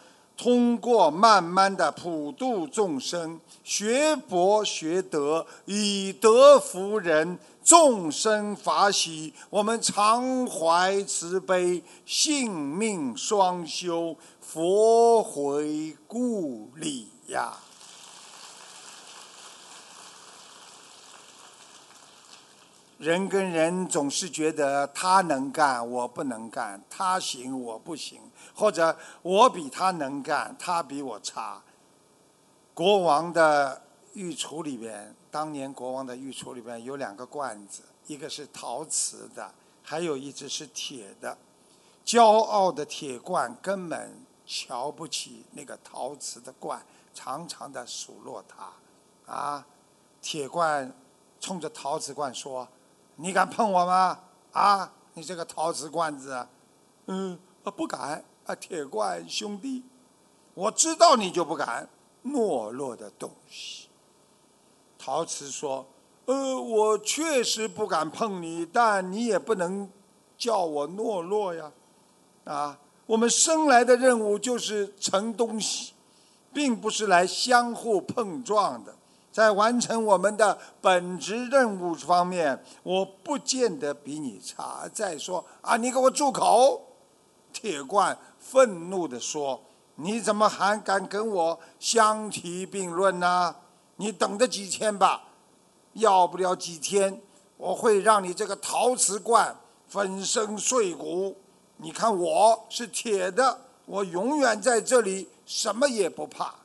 [0.42, 9.34] 通过慢慢的普度众生，学佛学德，以德服人，众生法喜。
[9.50, 17.58] 我们常怀慈悲，性命双修，佛回故里呀。
[22.98, 28.22] 人跟人总是觉得他能干，我不能干；他行，我不行。
[28.60, 31.62] 或者我比他能干，他比我差。
[32.74, 33.82] 国王的
[34.14, 39.50] 御厨里边，当年国王的御厨里边有两个罐子，一个是陶瓷的，
[39.82, 41.38] 还有一只是铁的。
[42.06, 49.34] 骄傲的铁罐根本瞧不起那个陶瓷的罐，常常的数落他。
[49.34, 49.66] 啊，
[50.22, 50.92] 铁罐
[51.40, 52.68] 冲着陶瓷罐说
[53.16, 54.20] ：“你敢碰我吗？
[54.52, 56.46] 啊，你这个陶瓷罐子，
[57.06, 59.84] 嗯，不敢。”啊，铁罐兄弟，
[60.56, 61.88] 我知道你就不敢，
[62.26, 63.90] 懦弱的东西。
[64.98, 65.86] 陶瓷说
[66.26, 69.88] ：“呃，我确实不敢碰你，但你也不能
[70.36, 71.72] 叫我懦弱呀。
[72.46, 75.94] 啊，我们生来的任务就是成东西，
[76.52, 78.96] 并不是来相互碰撞的。
[79.32, 84.90] 在完成我们的本职任务方面，我不见得比你差。
[84.92, 86.82] 再说啊，你给我住口！
[87.54, 88.18] 铁罐。”
[88.50, 89.62] 愤怒地说
[89.94, 93.56] ：“你怎么还敢跟我相提并论呢？
[93.98, 95.24] 你等着几天吧，
[95.94, 97.22] 要不了几天，
[97.58, 99.56] 我会让你这个陶瓷罐
[99.88, 101.38] 粉身碎骨。
[101.78, 106.56] 你看我是铁的，我永远在这里，什么也不怕。”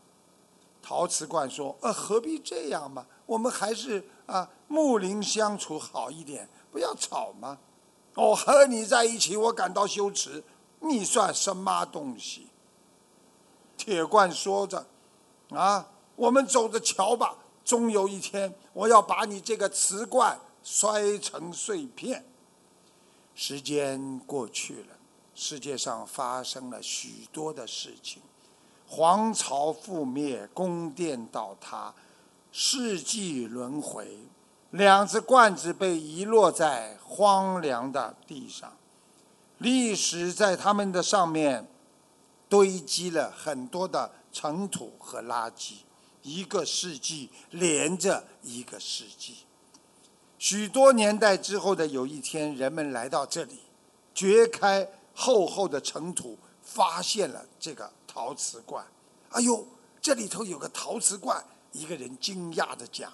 [0.81, 3.05] 陶瓷罐说：“呃，何必这样嘛？
[3.27, 7.59] 我们还是啊，睦邻相处好一点，不要吵嘛。
[8.15, 10.43] 我和你在一起，我感到羞耻。”
[10.85, 12.49] 你算什么东西？
[13.77, 14.87] 铁罐说着
[15.51, 22.25] ：“啊，我们走着瞧吧，终有一天，我要把你这个瓷罐摔成碎片。”
[23.35, 24.97] 时间过去了，
[25.35, 28.23] 世界上发生了许多的事情：
[28.87, 31.93] 皇朝覆灭，宫殿倒塌，
[32.53, 34.21] 世纪轮回，
[34.71, 38.73] 两只罐子被遗落在荒凉的地上。
[39.65, 41.67] 历史在他们的上面
[42.51, 45.77] 堆积了很多的尘土和垃圾，
[46.21, 49.37] 一个世纪连着一个世纪。
[50.39, 53.61] 许多年代之后的有一天，人们来到这里，
[54.13, 58.85] 掘开厚厚的尘土，发现了这个陶瓷罐。
[59.31, 59.67] 哎呦，
[60.03, 61.43] 这里头有个陶瓷罐！
[61.73, 63.11] 一个人惊讶的讲：“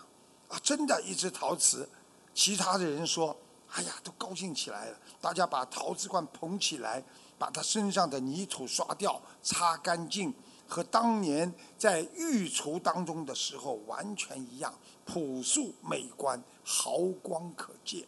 [0.51, 1.89] 啊，真的，一只陶瓷。”
[2.35, 3.37] 其他的人说
[3.73, 4.99] ：“哎呀，都高兴起来了。
[5.21, 7.03] 大家把陶瓷罐捧起来，
[7.39, 10.35] 把他身上的泥土刷掉、擦干净，
[10.68, 18.07] 和当年在御厨当中的时候完全一样，朴素美观，豪光可见。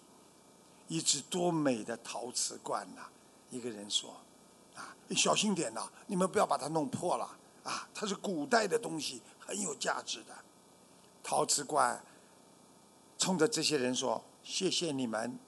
[0.88, 3.02] 一只多美的陶瓷罐呐！
[3.50, 4.14] 一个人说
[4.74, 7.24] ：“啊，小心点呐，你们不要把它弄破了
[7.62, 7.88] 啊！
[7.94, 10.34] 它是古代的东西，很有价值的
[11.22, 12.02] 陶瓷罐。”
[13.16, 15.38] 冲着这些人说：“谢谢你们，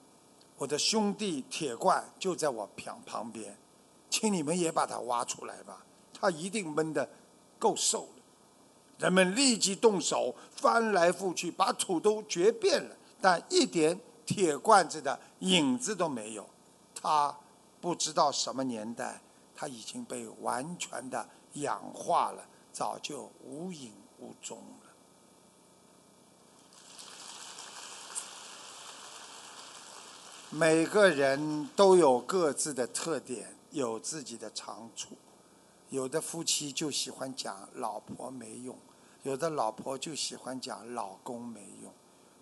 [0.64, 3.54] 我的兄弟铁罐就在我旁旁边，
[4.08, 7.06] 请你们也把它挖出来吧，它一定闷得
[7.58, 8.08] 够受了。”
[8.96, 16.48] 人们立即动手，翻来覆去，把土都掘遍了，但一点铁罐子的影子都没有。
[16.94, 17.36] 它
[17.82, 19.20] 不知道什么年代，
[19.54, 22.42] 它已经被完全的氧化了，
[22.72, 24.62] 早就无影无踪。
[30.56, 35.16] 每个人都有各自的特点，有自己的长处。
[35.88, 38.78] 有的夫妻就喜欢讲老婆没用，
[39.24, 41.92] 有的老婆就喜欢讲老公没用。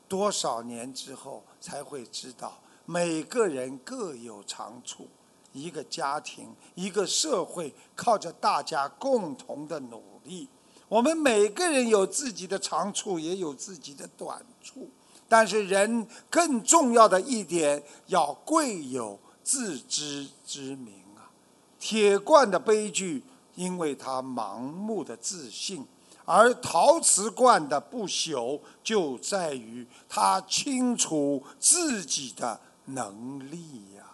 [0.09, 5.09] 多少年之后才会知道，每个人各有长处。
[5.55, 10.47] 一个家庭，一个社会，靠着大家共同的努力。
[10.87, 14.91] 我们每个人有自己的长处，也有自己的短处。
[15.33, 21.33] 但是人更重要的一点，要贵有自知之明啊！
[21.81, 23.25] 铁罐的悲剧，
[23.55, 25.85] 因为他盲目的自信；
[26.27, 34.05] 而陶瓷罐的不朽，就在于他清楚自己的能力呀。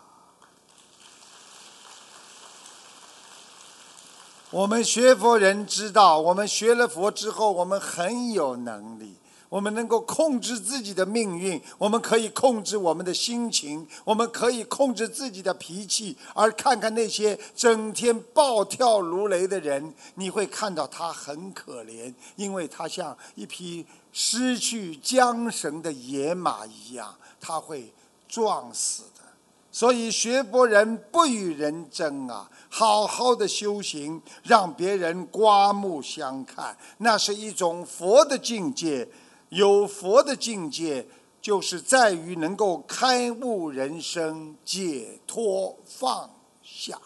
[4.51, 9.18] 我们学佛人知道，我们学了佛之后，我们很有能力。
[9.49, 16.17] 我们能够控制自己的命运，我们可以控制我们的心情，我们可以控制自己的脾气。
[16.35, 27.93] 而看看那些整天暴跳如雷的人，你会看到他很可怜，因为他像一匹失去缰绳的野马一样，他会
[28.29, 29.23] 撞死的。
[29.71, 39.09] 所以学佛人不与人争啊，好好的修行，让别人刮目相看，那是一种佛的境界。
[39.51, 41.09] 有佛的境界，
[41.41, 46.31] 就是在于能够开悟人生、解脱放
[46.63, 47.01] 下。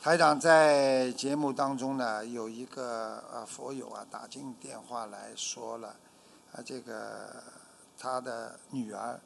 [0.00, 5.88] 台长在节目当中呢，有一个啊佛友啊打进电话来说了，
[6.52, 7.42] 啊这个
[7.98, 9.20] 他的女儿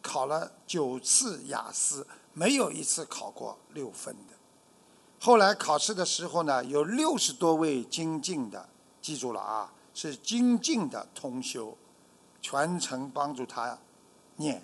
[0.00, 4.31] 考了九次雅思，没有一次考过六分的。
[5.24, 8.68] 后来考试的时候呢，有六十多位精进的，
[9.00, 11.78] 记住了啊，是精进的同修，
[12.40, 13.78] 全程帮助他
[14.34, 14.60] 念。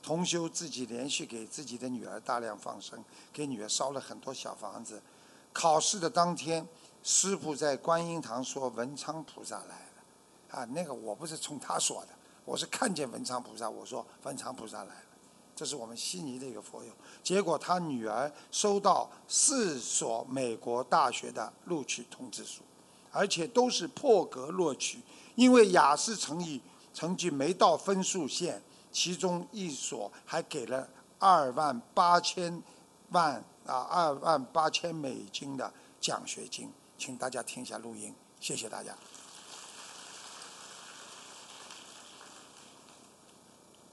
[0.00, 5.02] 同修自己连续给自己的女儿大量放生，给女儿烧了很多小房子。
[5.52, 6.64] 考试的当天，
[7.02, 12.10] 师傅在观音堂说文昌菩萨来了，啊，那个我不是冲他说的，
[12.44, 15.07] 我是看见文昌菩萨，我说文昌菩萨来了。
[15.58, 22.62] 这是我们悉尼的一个佛友，结果他女儿收到四所美国大学的录取通知书，
[23.10, 25.00] 而且都是破格录取，
[25.34, 26.60] 因为雅思成绩
[26.94, 30.88] 成绩没到分数线，其中一所还给了
[31.18, 32.62] 二万八千
[33.10, 38.96] 万啊二万八千美金的奖学金，请大家听一下录音，谢谢大家。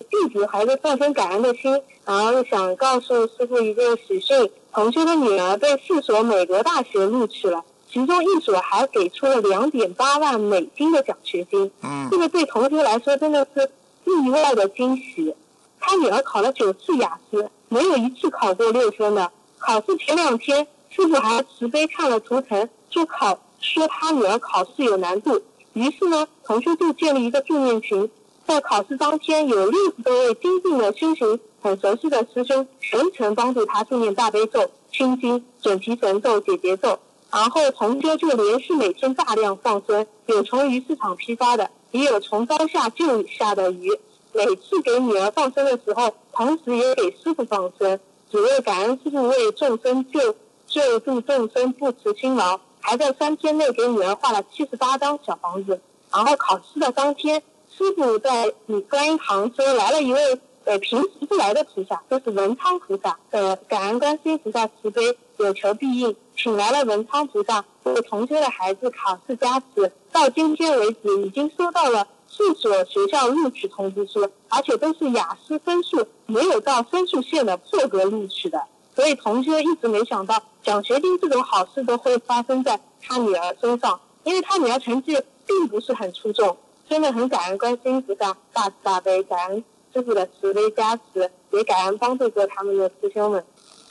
[0.09, 11.71] 弟子怀着放生感恩的心，然后想告诉师傅一个喜讯：同修的女儿被四所美国大学录取了，其中一所还给出了两点八万美金的奖学金。
[11.81, 12.07] 嗯。
[12.11, 13.69] 这个对同修来说真的是
[14.05, 15.35] 意外的惊喜。
[15.79, 19.31] 他女儿考了九次雅思，没有一次考过六分的。
[19.59, 25.41] 考试前两天，师傅还慈悲看了图腾，说考说他女儿考试有难度。
[25.73, 28.09] 于是呢，同修就建立一个助念群。
[28.47, 36.99] 在考试当天，有六十多位精进的修行很熟悉的师兄全程帮助他助念大悲咒、心经、准提神咒、解结咒。
[37.31, 43.89] 然后同修就连续每天大量放生，有从鱼市场批发的，也有从高下救下的鱼。
[44.31, 47.99] 每次给女儿放生的时候，同时也给师傅放生，
[48.31, 50.35] 只为感恩师傅为众生救
[50.67, 52.59] 救助众生不辞辛劳。
[52.79, 55.81] 还在三天内给女儿画了七十八张小房子。
[56.13, 57.41] 然后考试的当天。
[57.77, 63.19] 师傅在你观音堂说来了一位呃平时不来的菩萨，就是文昌菩萨。
[63.31, 78.63] 呃，感恩观世音菩萨慈悲，有求必应，请来了文昌菩萨为同学的孩子考试加持，到今天为止已经收到了四所学校录取通知书，而且都是雅思分数没有到分数线的破格录取的。
[78.95, 86.55] 所以同学一直没想到奖学金这种好事都会发生在他女儿身上，因为他女儿成绩并不是很出众。
[86.89, 89.63] 真的很感恩观世音菩萨大慈大悲，感恩
[89.93, 93.45] 师傅的慈悲加持，也感恩帮助过他们的师兄们。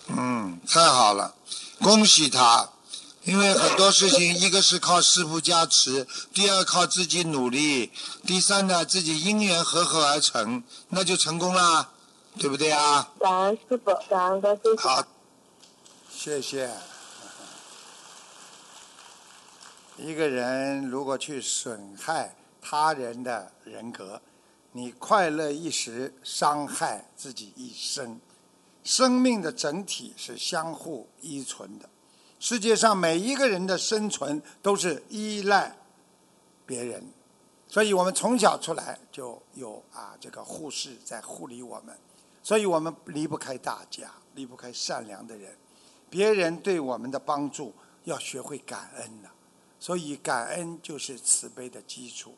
[0.08, 1.34] 嗯，太好了，
[1.82, 2.70] 恭喜他。
[3.24, 7.90] 因为很多事情，一个是靠师傅加持，第二靠自己努力，
[8.26, 11.88] 第三呢自己因缘和合而成，那就成功啦，
[12.38, 13.08] 对不对啊？
[13.18, 15.06] 感恩师傅，感恩观世音好。，
[16.14, 16.70] 谢谢。
[19.96, 22.36] 一个人如果去损害
[22.66, 24.18] 他人的人格，
[24.72, 28.18] 你快乐一时，伤害自己一生。
[28.82, 31.86] 生命的整体是相互依存的，
[32.40, 35.76] 世界上每一个人的生存都是依赖
[36.64, 37.04] 别人，
[37.68, 41.94] 所以我们从小出来就有啊这个护士在护理我们，
[42.42, 45.54] 所以我们离不开大家，离不开善良的人。
[46.08, 49.28] 别人对我们的帮助，要学会感恩呐、
[49.78, 52.34] 所以感恩就是慈悲的基础。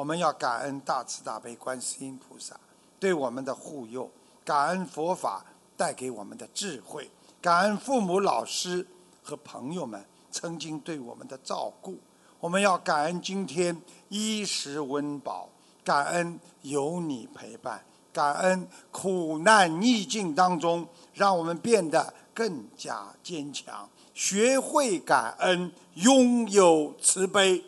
[0.00, 2.58] 我们要感恩大慈大悲观世音菩萨
[2.98, 4.10] 对我们的护佑，
[4.42, 5.44] 感恩佛法
[5.76, 7.10] 带给我们的智慧，
[7.42, 8.86] 感恩父母、老师
[9.22, 11.98] 和朋友们曾经对我们的照顾。
[12.38, 13.78] 我们要感恩今天
[14.08, 15.50] 衣食温饱，
[15.84, 27.62] 感恩有你陪伴，感恩苦难逆境当中，让我们变得更加坚强，学会感恩，拥有慈悲。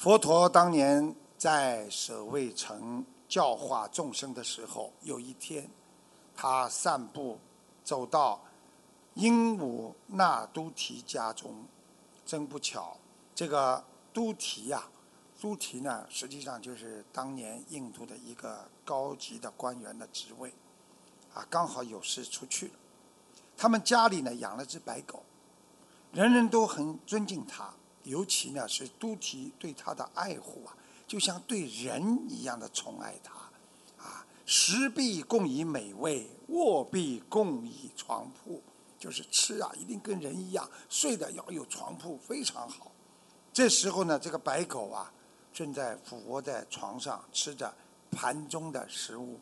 [0.00, 5.68] 佛陀当年在舍卫城教化众生的时候，有一天，
[6.34, 7.38] 他散步
[7.84, 8.40] 走到
[9.12, 11.66] 鹦鹉那都提家中，
[12.24, 12.96] 真不巧，
[13.34, 14.88] 这个都提呀、
[15.38, 20.50] 都提呢，实际上就是当年印度的一个高级的官员的职位，
[21.34, 22.72] 啊，刚好有事出去了。
[23.54, 25.22] 他们家里呢养了只白狗，
[26.10, 27.74] 人人都很尊敬他，
[28.04, 30.74] 尤其呢是都提对他的爱护啊，
[31.06, 33.34] 就像对人一样的宠爱他，
[34.02, 38.62] 啊，食必供以美味，卧必供以床铺，
[38.98, 42.90] 就是吃啊一定跟人一样，睡的要有床铺，非常好。
[43.52, 45.12] 这时候呢，这个白狗啊，
[45.52, 47.74] 正在俯卧在床上吃着
[48.10, 49.38] 盘中的食物，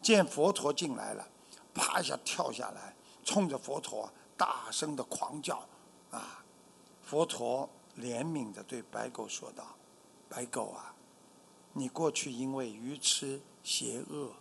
[0.00, 1.28] 见佛陀进来了，
[1.74, 2.94] 啪一下跳下来，
[3.24, 5.66] 冲着佛陀大声的狂叫，
[6.10, 6.42] 啊！
[7.02, 7.68] 佛陀
[8.00, 9.76] 怜悯的对白狗说道
[10.28, 10.94] ：“白狗啊，
[11.74, 14.32] 你过去因为愚痴邪恶，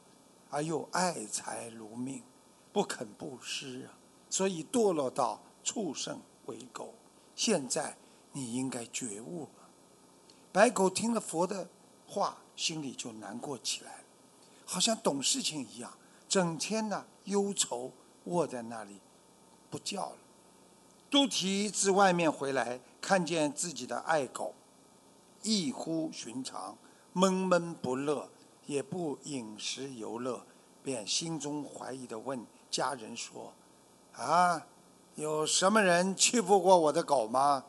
[0.50, 2.24] 而又爱财如命，
[2.72, 3.98] 不肯布施啊，
[4.30, 6.94] 所以堕落到畜生为狗。
[7.36, 7.98] 现在
[8.32, 9.70] 你应该觉悟了。”
[10.52, 11.70] 白狗听了佛的
[12.08, 14.04] 话，心里就难过起来，
[14.66, 15.98] 好像懂事情一样，
[16.28, 17.92] 整天呢忧愁，
[18.24, 19.00] 卧在那里
[19.70, 20.18] 不叫了。
[21.10, 24.54] 都提自外面回来，看见自己的爱狗，
[25.42, 26.78] 异乎寻常，
[27.14, 28.30] 闷闷不乐，
[28.66, 30.46] 也不饮食游乐，
[30.84, 33.54] 便心中怀疑的问家人说
[34.16, 34.68] ：“啊，
[35.16, 37.66] 有什么人欺负过我的狗吗？”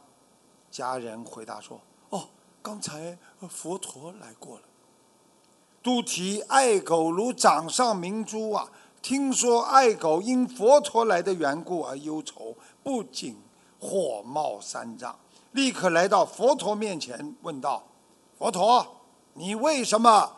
[0.70, 1.80] 家人回答说
[2.10, 2.28] ：“哦，
[2.60, 3.18] 刚才
[3.48, 4.62] 佛陀来过了。”
[5.82, 8.70] 都提爱狗如掌上明珠啊！
[9.02, 13.36] 听说爱狗因佛陀来的缘故而忧愁，不仅
[13.78, 15.18] 火冒三丈，
[15.52, 17.82] 立刻来到佛陀面前问道
[18.38, 18.86] ：“佛陀，
[19.34, 20.36] 你为什么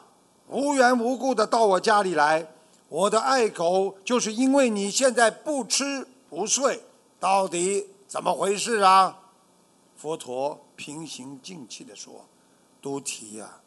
[0.48, 2.46] 无缘无故的到我家里来？
[2.88, 6.82] 我的爱狗就是因为你现在不吃不睡，
[7.18, 9.18] 到底怎么回事啊？”
[9.96, 12.26] 佛陀平心静气地说
[12.80, 13.60] ：“都提呀、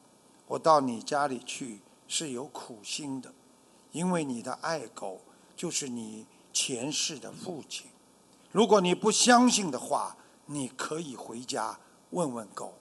[0.48, 3.34] 我到你家里去是有苦心的，
[3.96, 5.22] 因为你的爱狗
[5.56, 7.88] 就是你前世的父亲。
[8.52, 10.18] 如果你不相信的话，
[10.48, 11.80] 你可以回家
[12.10, 12.74] 问问狗。”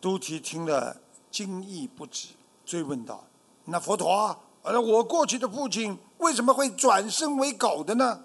[0.00, 0.98] 都提听了
[1.30, 2.28] 惊异不止，
[2.64, 3.26] 追问道
[3.66, 8.24] ：“那佛陀，呃，我过去的父亲为什么会转生为狗的呢？”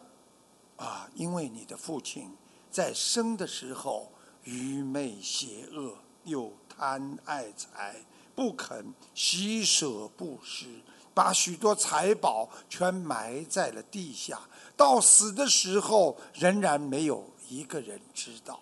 [0.78, 2.32] 啊，因为你的父亲
[2.72, 4.10] 在生的时候
[4.46, 10.68] 愚昧邪恶，又贪爱财，不肯惜舍布施，
[11.14, 14.40] 把许多财宝全埋在了地下。
[14.76, 18.60] 到死的时候，仍然没有一个人知道。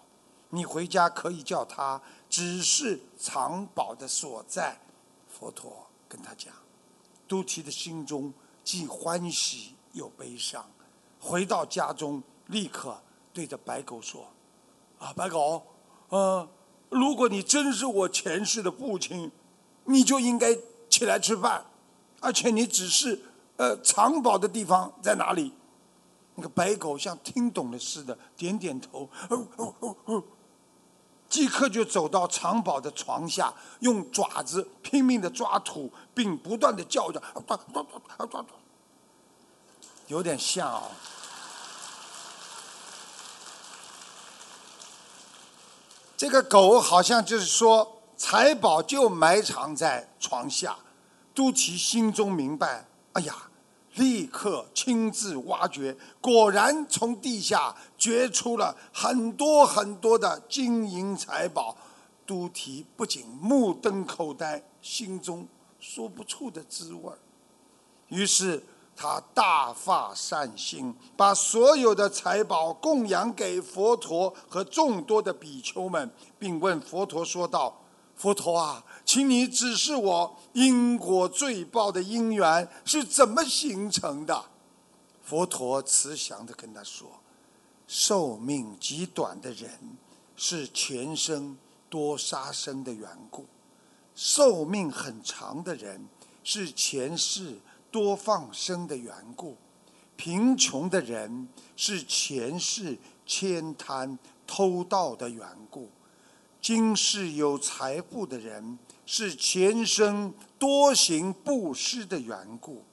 [0.49, 4.77] 你回家可以叫他只是藏宝的所在。
[5.29, 6.53] 佛陀跟他讲，
[7.27, 8.33] 都提的心中
[8.63, 10.69] 既欢喜又悲伤。
[11.19, 14.27] 回到家中，立刻对着白狗说
[14.99, 15.65] ：“啊，白狗，
[16.09, 16.47] 呃，
[16.89, 19.31] 如果你真是我前世的父亲，
[19.85, 20.53] 你就应该
[20.89, 21.65] 起来吃饭，
[22.21, 23.19] 而且你只是
[23.57, 25.53] 呃藏宝的地方在哪里？”
[26.35, 30.23] 那个白狗像听懂了似的，点点头，哦哦哦哦，
[31.27, 38.45] 即刻就走到藏宝的床下，用爪子拼命的抓土，并不断的叫着，抓抓抓抓抓，
[40.07, 40.83] 有点像啊。
[46.15, 50.77] 这个狗好像就是说，财宝就埋藏在床下。
[51.33, 53.49] 都提心中明白，哎呀，
[53.95, 61.77] 立刻亲自挖掘，果然从地下掘出了很多很多的金银财宝。
[62.23, 65.45] 都提不仅目瞪口呆，心中
[65.79, 67.11] 说不出的滋味。
[68.07, 68.63] 于是。
[68.93, 77.80] 他大发善心，把所有的财宝供养给佛陀和众多的比丘们，并问佛陀说道
[78.21, 84.45] ：“佛陀啊，请你指示我因果罪报的因缘是怎么形成的？”
[85.25, 87.09] 佛陀慈祥地跟他说
[87.87, 89.97] ：“寿命极短的人
[90.35, 91.57] 是前生
[91.89, 93.45] 多杀生的缘故；
[94.13, 96.07] 寿命很长的人
[96.43, 97.57] 是前世。”
[97.91, 99.57] 多放生的缘故，
[100.15, 102.97] 贫穷的人是前世
[103.27, 104.17] 悭贪
[104.47, 105.89] 偷盗的缘故；
[106.61, 112.83] 今世有财富的人是前生多行布施的缘故；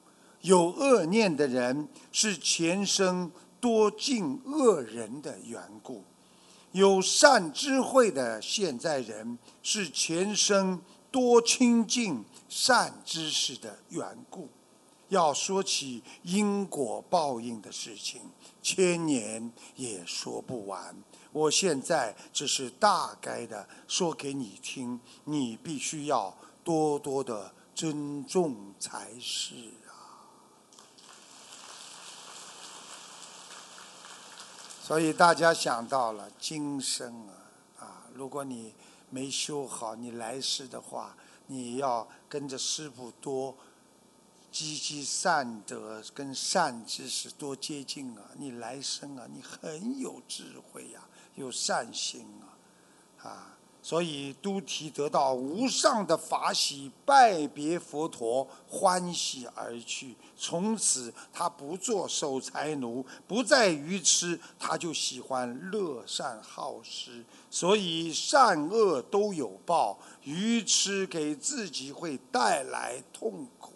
[0.41, 6.03] 有恶念的人是前生多敬恶人的缘故；
[6.73, 14.49] 有善智慧的现在人是前生多亲近善知识的缘故。
[15.11, 18.23] 要说起因果报应的事情，
[18.63, 20.97] 千年也说不完。
[21.33, 29.55] 我现在只是大概的说给你听，你必须要多多的尊重才是
[29.87, 29.93] 啊。
[34.83, 38.75] 所以大家想到了今生啊，啊，如果你
[39.11, 41.17] 没修好，你来世的话，
[41.47, 43.55] 你要跟着师傅多。
[44.51, 48.31] 积积善德跟善知识多接近啊！
[48.39, 51.07] 你来生啊，你很有智慧呀，
[51.39, 52.27] 有善心
[53.23, 53.55] 啊，啊！
[53.81, 60.15] 所以都提得到无上的法喜，拜别佛陀，欢喜而去。
[60.37, 67.25] 从此他不做守财奴，不再愚痴，他就喜欢乐善好施。
[67.51, 73.73] 所以善恶都有报，愚痴给自己会带来痛苦。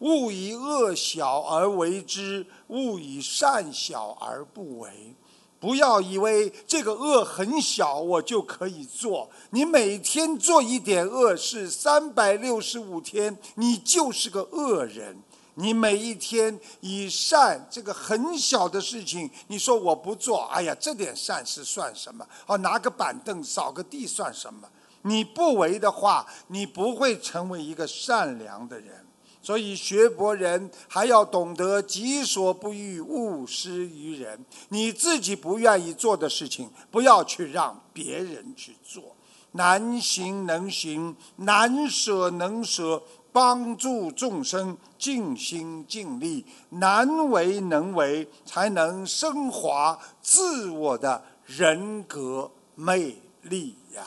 [0.00, 5.14] 勿以恶小而为之，勿以善小而不为。
[5.60, 9.28] 不要以为这个恶很小，我就可以做。
[9.50, 15.16] 你每天做一点恶事，三百六十五天，你就是个恶人。
[15.60, 22.24] 你每一天以善这个很小的事情，你说我不做，哎呀，这点善事算什么？
[22.46, 24.68] 哦，拿个板凳扫个地算什么？
[25.02, 29.04] 你不为的话，你不会成为一个善良的人。
[29.40, 34.44] 所以学佛人还要懂得己所不欲，勿施于人。
[34.68, 39.16] 你自己不愿意做的事情，不要去让别人去做。
[39.52, 54.06] 难行能行，难舍能舍，帮助众生尽心尽力；难为能为，才能升华自我的人格魅力呀。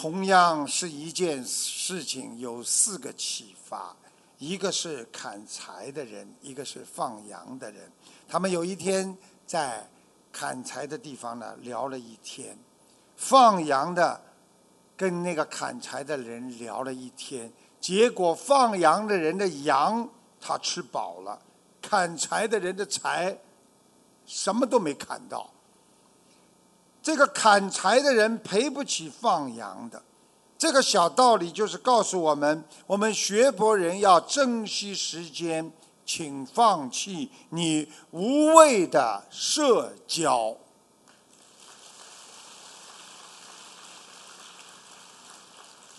[0.00, 3.94] 同样是一件事情，有四个启发：
[4.38, 7.92] 一个是砍柴的人，一个是放羊的人。
[8.26, 9.14] 他们有一天
[9.46, 9.86] 在
[10.32, 12.56] 砍柴的地方呢聊了一天，
[13.14, 14.18] 放羊的
[14.96, 20.08] 跟那个砍柴的人聊了一天，结果放羊的人的羊
[20.40, 21.38] 他吃饱了，
[21.82, 23.36] 砍柴的人的柴
[24.24, 25.50] 什么都没砍到。
[27.02, 30.02] 这个砍柴的人赔不起放羊的，
[30.58, 35.72] 这个小道理就是告诉我们：我们学佛人要珍惜时间，
[36.04, 40.56] 请放弃你无谓的社交。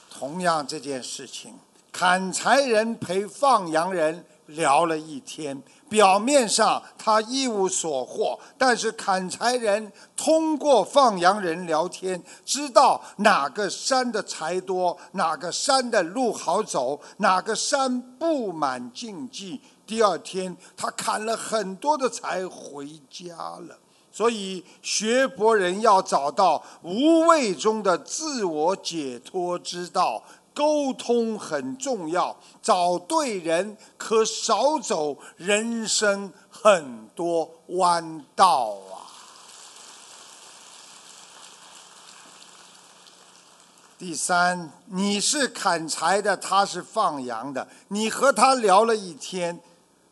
[0.10, 1.56] 同样这件事情，
[1.92, 4.24] 砍柴人陪放羊人
[4.56, 5.62] 聊了一天。
[5.90, 19.60] 表面上他一无所获，但是砍柴人通过放羊人聊天，知道哪个山的柴多，哪个山的路好走，哪个山布满禁忌。
[19.86, 23.78] 第二天，他砍了很多的柴回家了。
[24.14, 30.22] 所以，学佛人要找到无畏中的自我解脱之道。
[30.54, 39.08] 沟通很重要，找对人可少走人生很多弯道啊。
[43.98, 49.62] 第三，你是砍柴的，他是放羊的，你和他聊了一天，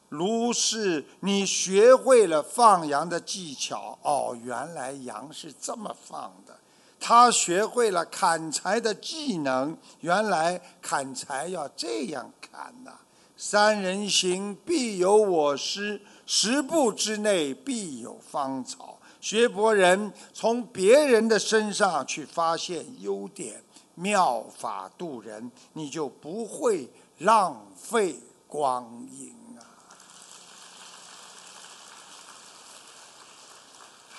[0.09, 3.97] 如是你学会了放羊的技巧。
[4.03, 6.55] 哦，原来羊是这么放的。
[6.99, 12.91] 他学会了砍柴的技能，原来砍柴要这样砍呐！
[13.37, 18.99] 三人行，必有我师；十步之内，必有芳草。
[19.21, 23.63] 学博人从别人的身上去发现优点，
[23.95, 26.89] 妙法度人，你就不会
[27.19, 29.38] 浪费光阴。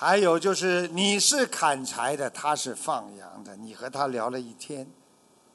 [0.01, 3.55] 还有就是，你是砍柴的，他是放羊的。
[3.55, 4.91] 你和他聊了一天，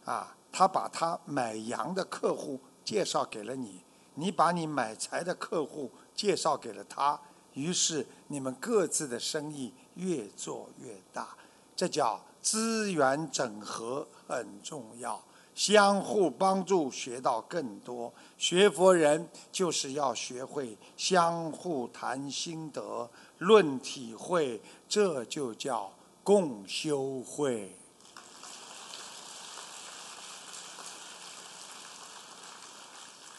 [0.04, 3.82] 啊，他把他买羊的客户介绍给了你，
[4.14, 7.20] 你把你买柴的客户介绍给了他，
[7.56, 11.30] 于是你们各自的生意越做越大。
[11.76, 15.20] 这叫资源整合很重要，
[15.56, 18.14] 相互帮助，学到更多。
[18.38, 23.10] 学佛人就是要学会相互谈心得。
[23.38, 25.92] 论体会，这就叫
[26.24, 27.76] 共修会。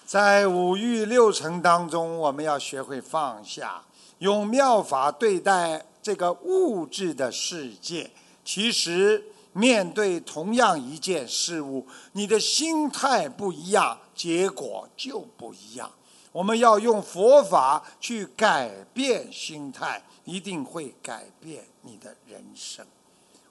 [0.07, 3.83] 在五欲六尘当中，我们要学会放下，
[4.19, 8.11] 用妙法对待这个物质的世界。
[8.45, 15.91] 其实，面对同样一件事物，你的心态不一样，结果就不一样。
[16.37, 22.87] 我们要用佛法去改变心态，一定会改变你的人生。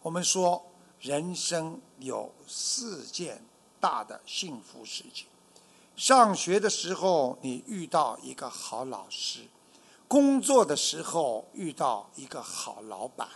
[0.04, 0.64] 我们说，
[1.00, 3.44] 人生有四件
[3.80, 5.26] 大的幸福事情：
[5.96, 9.50] 上学的时候，你遇到一个好老师；
[10.08, 13.28] 工作的时候，遇到一个好老板；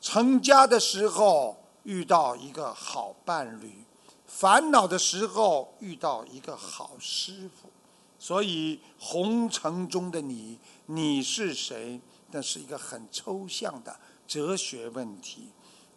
[0.00, 3.84] 成家的时候，遇到一个好伴侣；
[4.26, 7.70] 烦恼的时候，遇到一个好师傅。
[8.18, 12.00] 所以，红尘中的你，你是谁？
[12.30, 13.96] 那是一个很抽象的
[14.26, 15.48] 哲学问题。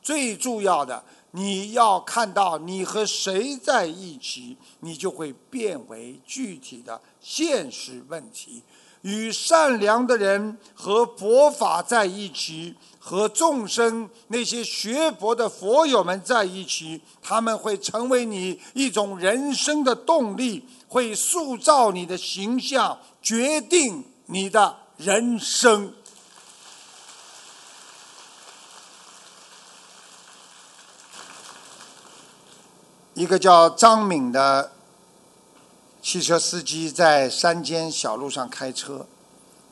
[0.02, 8.64] 最重要的，你要看到你和谁在一起，你就会变为具体的现实问题。
[9.02, 20.66] 与善良的人和佛法在一起，和众生那些学佛的佛友们在一起，他们会成为你一种人生的动力。
[20.92, 25.94] 会塑造你的形象，决定你的人生。
[33.14, 34.74] 一个叫张敏的
[36.02, 39.08] 汽车司机在山间小路上开车，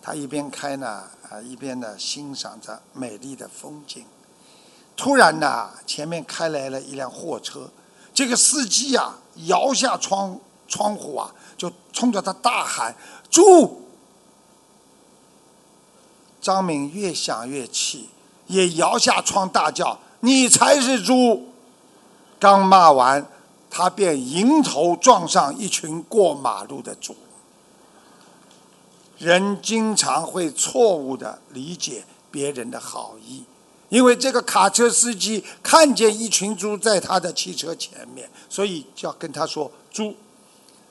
[0.02, 4.06] 他一边开呢，啊，一边呢欣赏着美丽的风景。
[4.96, 7.70] 突然呢，前面开来了一辆货车，
[8.14, 9.14] 这个司机呀，
[9.48, 10.40] 摇下窗。
[10.72, 12.96] 窗户啊，就冲着他大喊
[13.28, 13.88] ：“猪！”
[16.40, 18.08] 张敏越想越气，
[18.46, 21.50] 也摇下窗大叫：“你才是猪！”
[22.40, 23.26] 刚骂完，
[23.68, 27.16] 他便迎头撞上一群过马路的猪。
[29.20, 33.44] 人经常会错误的理解别人的好意，
[33.90, 40.16] 因为这个卡车司机看见一群猪在他的汽车前面，所以就要跟他说：“猪。”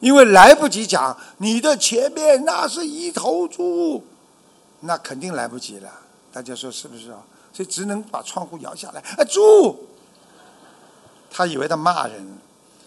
[0.00, 4.04] 因为来不及讲，你的前面那是一头猪，
[4.80, 5.90] 那肯定来不及了。
[6.30, 7.18] 大家说是不是啊？
[7.52, 9.00] 所以只能把窗户摇下来。
[9.00, 9.88] 啊，猪！
[11.28, 12.37] 他以为他骂人，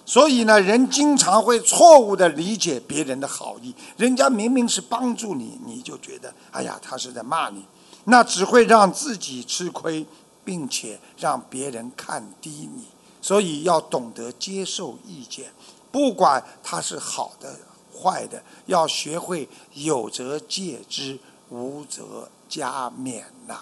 [0.05, 3.73] 所以呢，人经常会错误的理解别人的好意。
[3.97, 7.65] 人家明明是帮助你，你就觉得哎呀，他是在骂你，
[8.05, 10.05] 那只会让自己吃亏，
[10.43, 12.85] 并且让别人看低你。
[13.21, 15.53] 所以要懂得接受意见。
[15.91, 17.55] 不管他是好的、
[17.93, 23.61] 坏的，要学会有则戒之，无则加勉呐。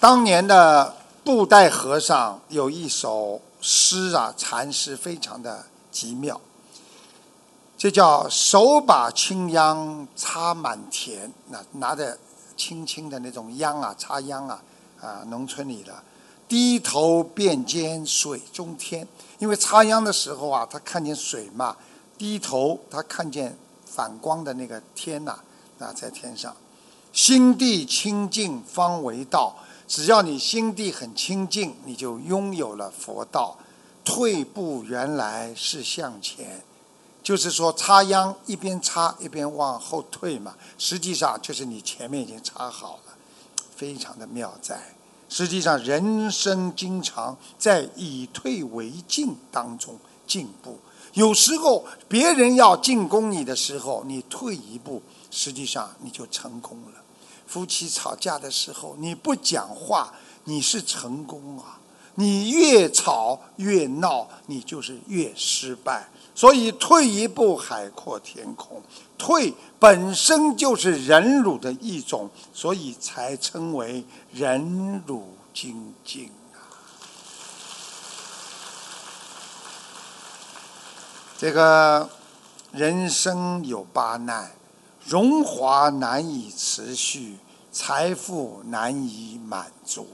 [0.00, 0.96] 当年的
[1.28, 6.40] 布袋和尚有一首诗啊，禅诗非常的极妙。
[7.76, 12.16] 这叫手把青秧插满田，那拿着
[12.56, 14.62] 青青的那种秧啊，插秧啊，
[15.02, 16.02] 啊，农村里的
[16.48, 19.06] 低头便见水中天，
[19.38, 21.76] 因为插秧的时候啊，他看见水嘛，
[22.16, 23.54] 低头他看见
[23.84, 25.38] 反光的那个天呐，
[25.78, 26.56] 啊，在天上，
[27.12, 29.54] 心地清净方为道，
[29.88, 33.56] 只要你心地很清净，你就拥有了佛道，
[34.04, 36.62] 退步原来是向前。
[37.22, 43.16] 就是说，插秧一边插一边往后退嘛，实际上就是你前面已经插好了，
[43.74, 44.78] 非常的妙在。
[45.28, 50.78] 实际上，人生经常在以退为进当中进步。
[51.14, 57.02] 有时候别人要进攻你的时候，你退一步，实际上你就成功了。
[57.48, 60.12] 夫妻吵架的时候，你不讲话，
[60.44, 61.80] 你是成功啊。
[62.14, 66.08] 你越吵越闹，你就是越失败。
[66.34, 68.82] 所以退一步海阔天空，
[69.16, 76.58] 退本身就是忍辱的一种，所以才称为忍辱精进啊。
[81.38, 82.10] 这个
[82.72, 84.50] 人生有八难，
[85.08, 87.38] 荣华难以持续，
[87.72, 90.06] 财富难以满足。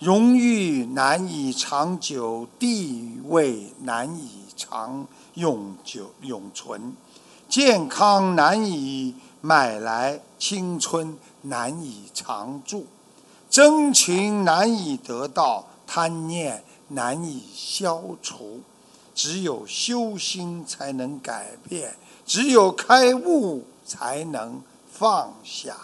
[0.00, 6.96] 荣誉难以长久，地位难以长永久永存，
[7.48, 12.86] 健康难以买来，青春难以长驻，
[13.48, 18.62] 真情难以得到，贪念难以消除。
[19.14, 21.94] 只有修心才能改变，
[22.26, 25.76] 只有开悟才能放下呀。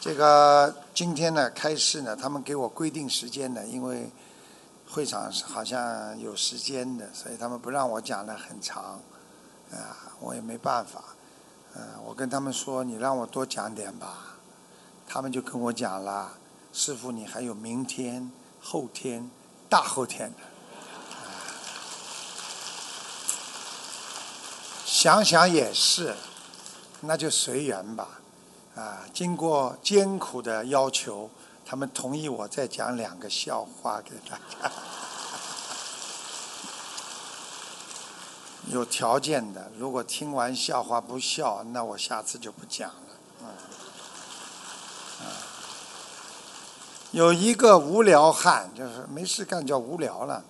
[0.00, 4.10] 这个今天呢，开市呢，他们给我规定时间的，因为
[4.88, 8.98] 会场好像有时间的，所以他们不让我讲的很长，
[9.70, 11.04] 啊，我也没办法，
[11.74, 14.38] 嗯，我跟他们说，你让我多讲点吧，
[15.06, 16.32] 他们就跟我讲了，
[16.72, 19.30] 师傅你还有明天、后天、
[19.68, 20.38] 大后天的，
[24.94, 26.14] 想想也是，
[27.00, 28.20] 那就随缘吧。
[28.76, 31.28] 啊，经过艰苦的要求，
[31.66, 34.70] 他们同意我再讲两个笑话给大家。
[38.70, 42.94] 有条件的，如果听完笑话不笑，那我下次就不讲了。
[43.42, 45.26] 嗯，
[47.10, 50.44] 有一个无聊汉，就是没事干叫无聊了，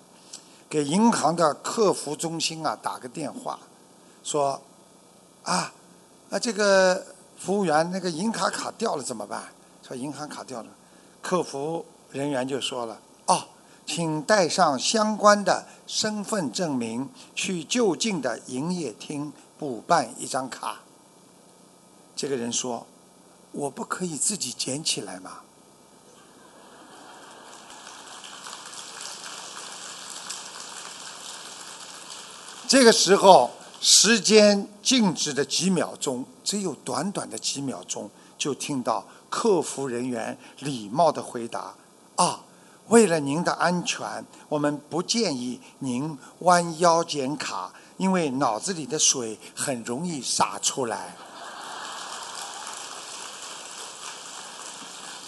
[0.68, 3.58] 给银行的客服中心啊打个电话，
[4.24, 4.60] 说
[5.44, 5.72] 啊
[6.30, 7.06] 啊这个。
[7.36, 9.52] 服务员，那个银行卡掉了怎么办？
[9.86, 10.68] 说银行卡掉了，
[11.20, 13.48] 客服人员就说了：“哦，
[13.84, 20.80] 请带上相关的身份证明，去就近的营业厅补办一张卡。”
[22.16, 22.86] 这个人说
[23.52, 25.40] ：“我不可以自己捡起来吗？”
[32.66, 33.50] 这个时候。
[33.86, 41.74] 时间静止的几秒钟，只有短短的几秒钟，就听到客服人员礼貌的回答
[42.16, 42.40] ：“啊，
[42.88, 51.14] 为了您的安全，我们不建议您弯腰捡卡，因为脑子里的水很容易洒出来。”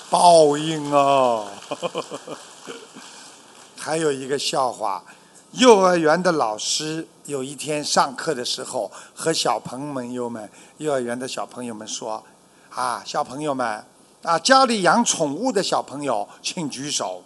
[0.09, 1.44] 报应啊！
[3.76, 5.04] 还有一个笑话。
[5.57, 12.22] 幼儿园的老师有一天上课的时候，和小朋友们、幼儿园的小朋友们说
[12.68, 13.82] ：“啊，小朋友们，
[14.22, 17.22] 啊，家里养宠物的小朋友，请举手。”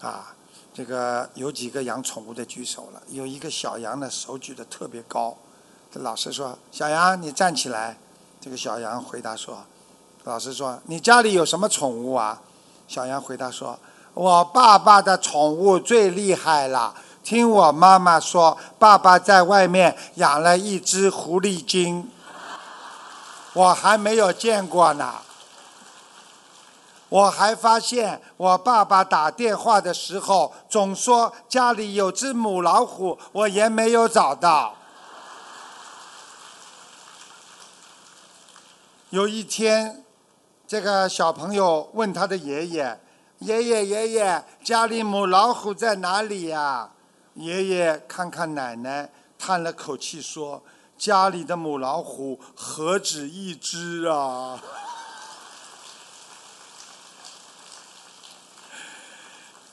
[0.00, 0.32] 啊，
[0.72, 3.02] 这个有几个养宠物的举手了。
[3.08, 5.36] 有一个小羊的手举得特别高，
[5.94, 7.98] 老师说：“小羊，你站起来。”
[8.40, 9.64] 这个小羊回答说
[10.22, 12.40] ：“老师说，你家里有什么宠物啊？”
[12.86, 13.76] 小羊回答说
[14.14, 22.10] ：“我爸爸的宠物最厉害了。”听我妈妈说，爸爸在外面养了一只狐狸精，
[23.52, 25.14] 我还没有见过呢。
[27.08, 34.74] 我还发现，我爸爸打电话的时候总说家里有只母老虎，我也没有找到。
[39.10, 40.02] 有一天，
[40.66, 42.98] 这个小朋友问他的爷爷
[43.40, 46.88] ：“爷爷，爷爷，家里母老虎在哪里呀？”
[47.34, 50.62] 爷爷看看奶奶，叹了口气说
[50.98, 54.62] ：“家里的母老虎何止一只啊！”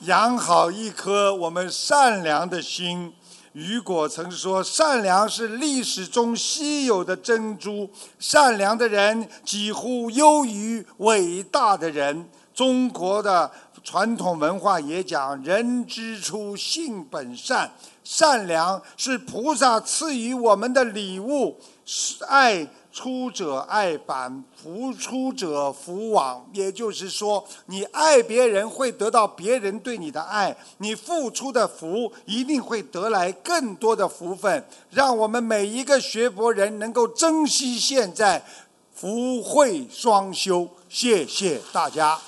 [0.00, 3.14] 养好一颗我们善良的心。
[3.52, 13.50] 雨果曾说：“善良是历史中稀有的珍珠，善良的人几乎优于伟大的人。”中国的
[13.82, 17.72] 传统文化也讲：“人之初，性本善。”
[18.02, 26.44] 善良是菩萨赐予我们的礼物，是爱出者爱返，福出者福往。
[26.52, 34.64] 也就是说，你爱别人会得到别人对你的爱，你付出的福一定会得来更多的福分。
[34.90, 38.44] 让我们每一个学佛人能够珍惜现在，
[38.92, 40.68] 福慧双修。
[40.88, 42.18] 谢谢大家。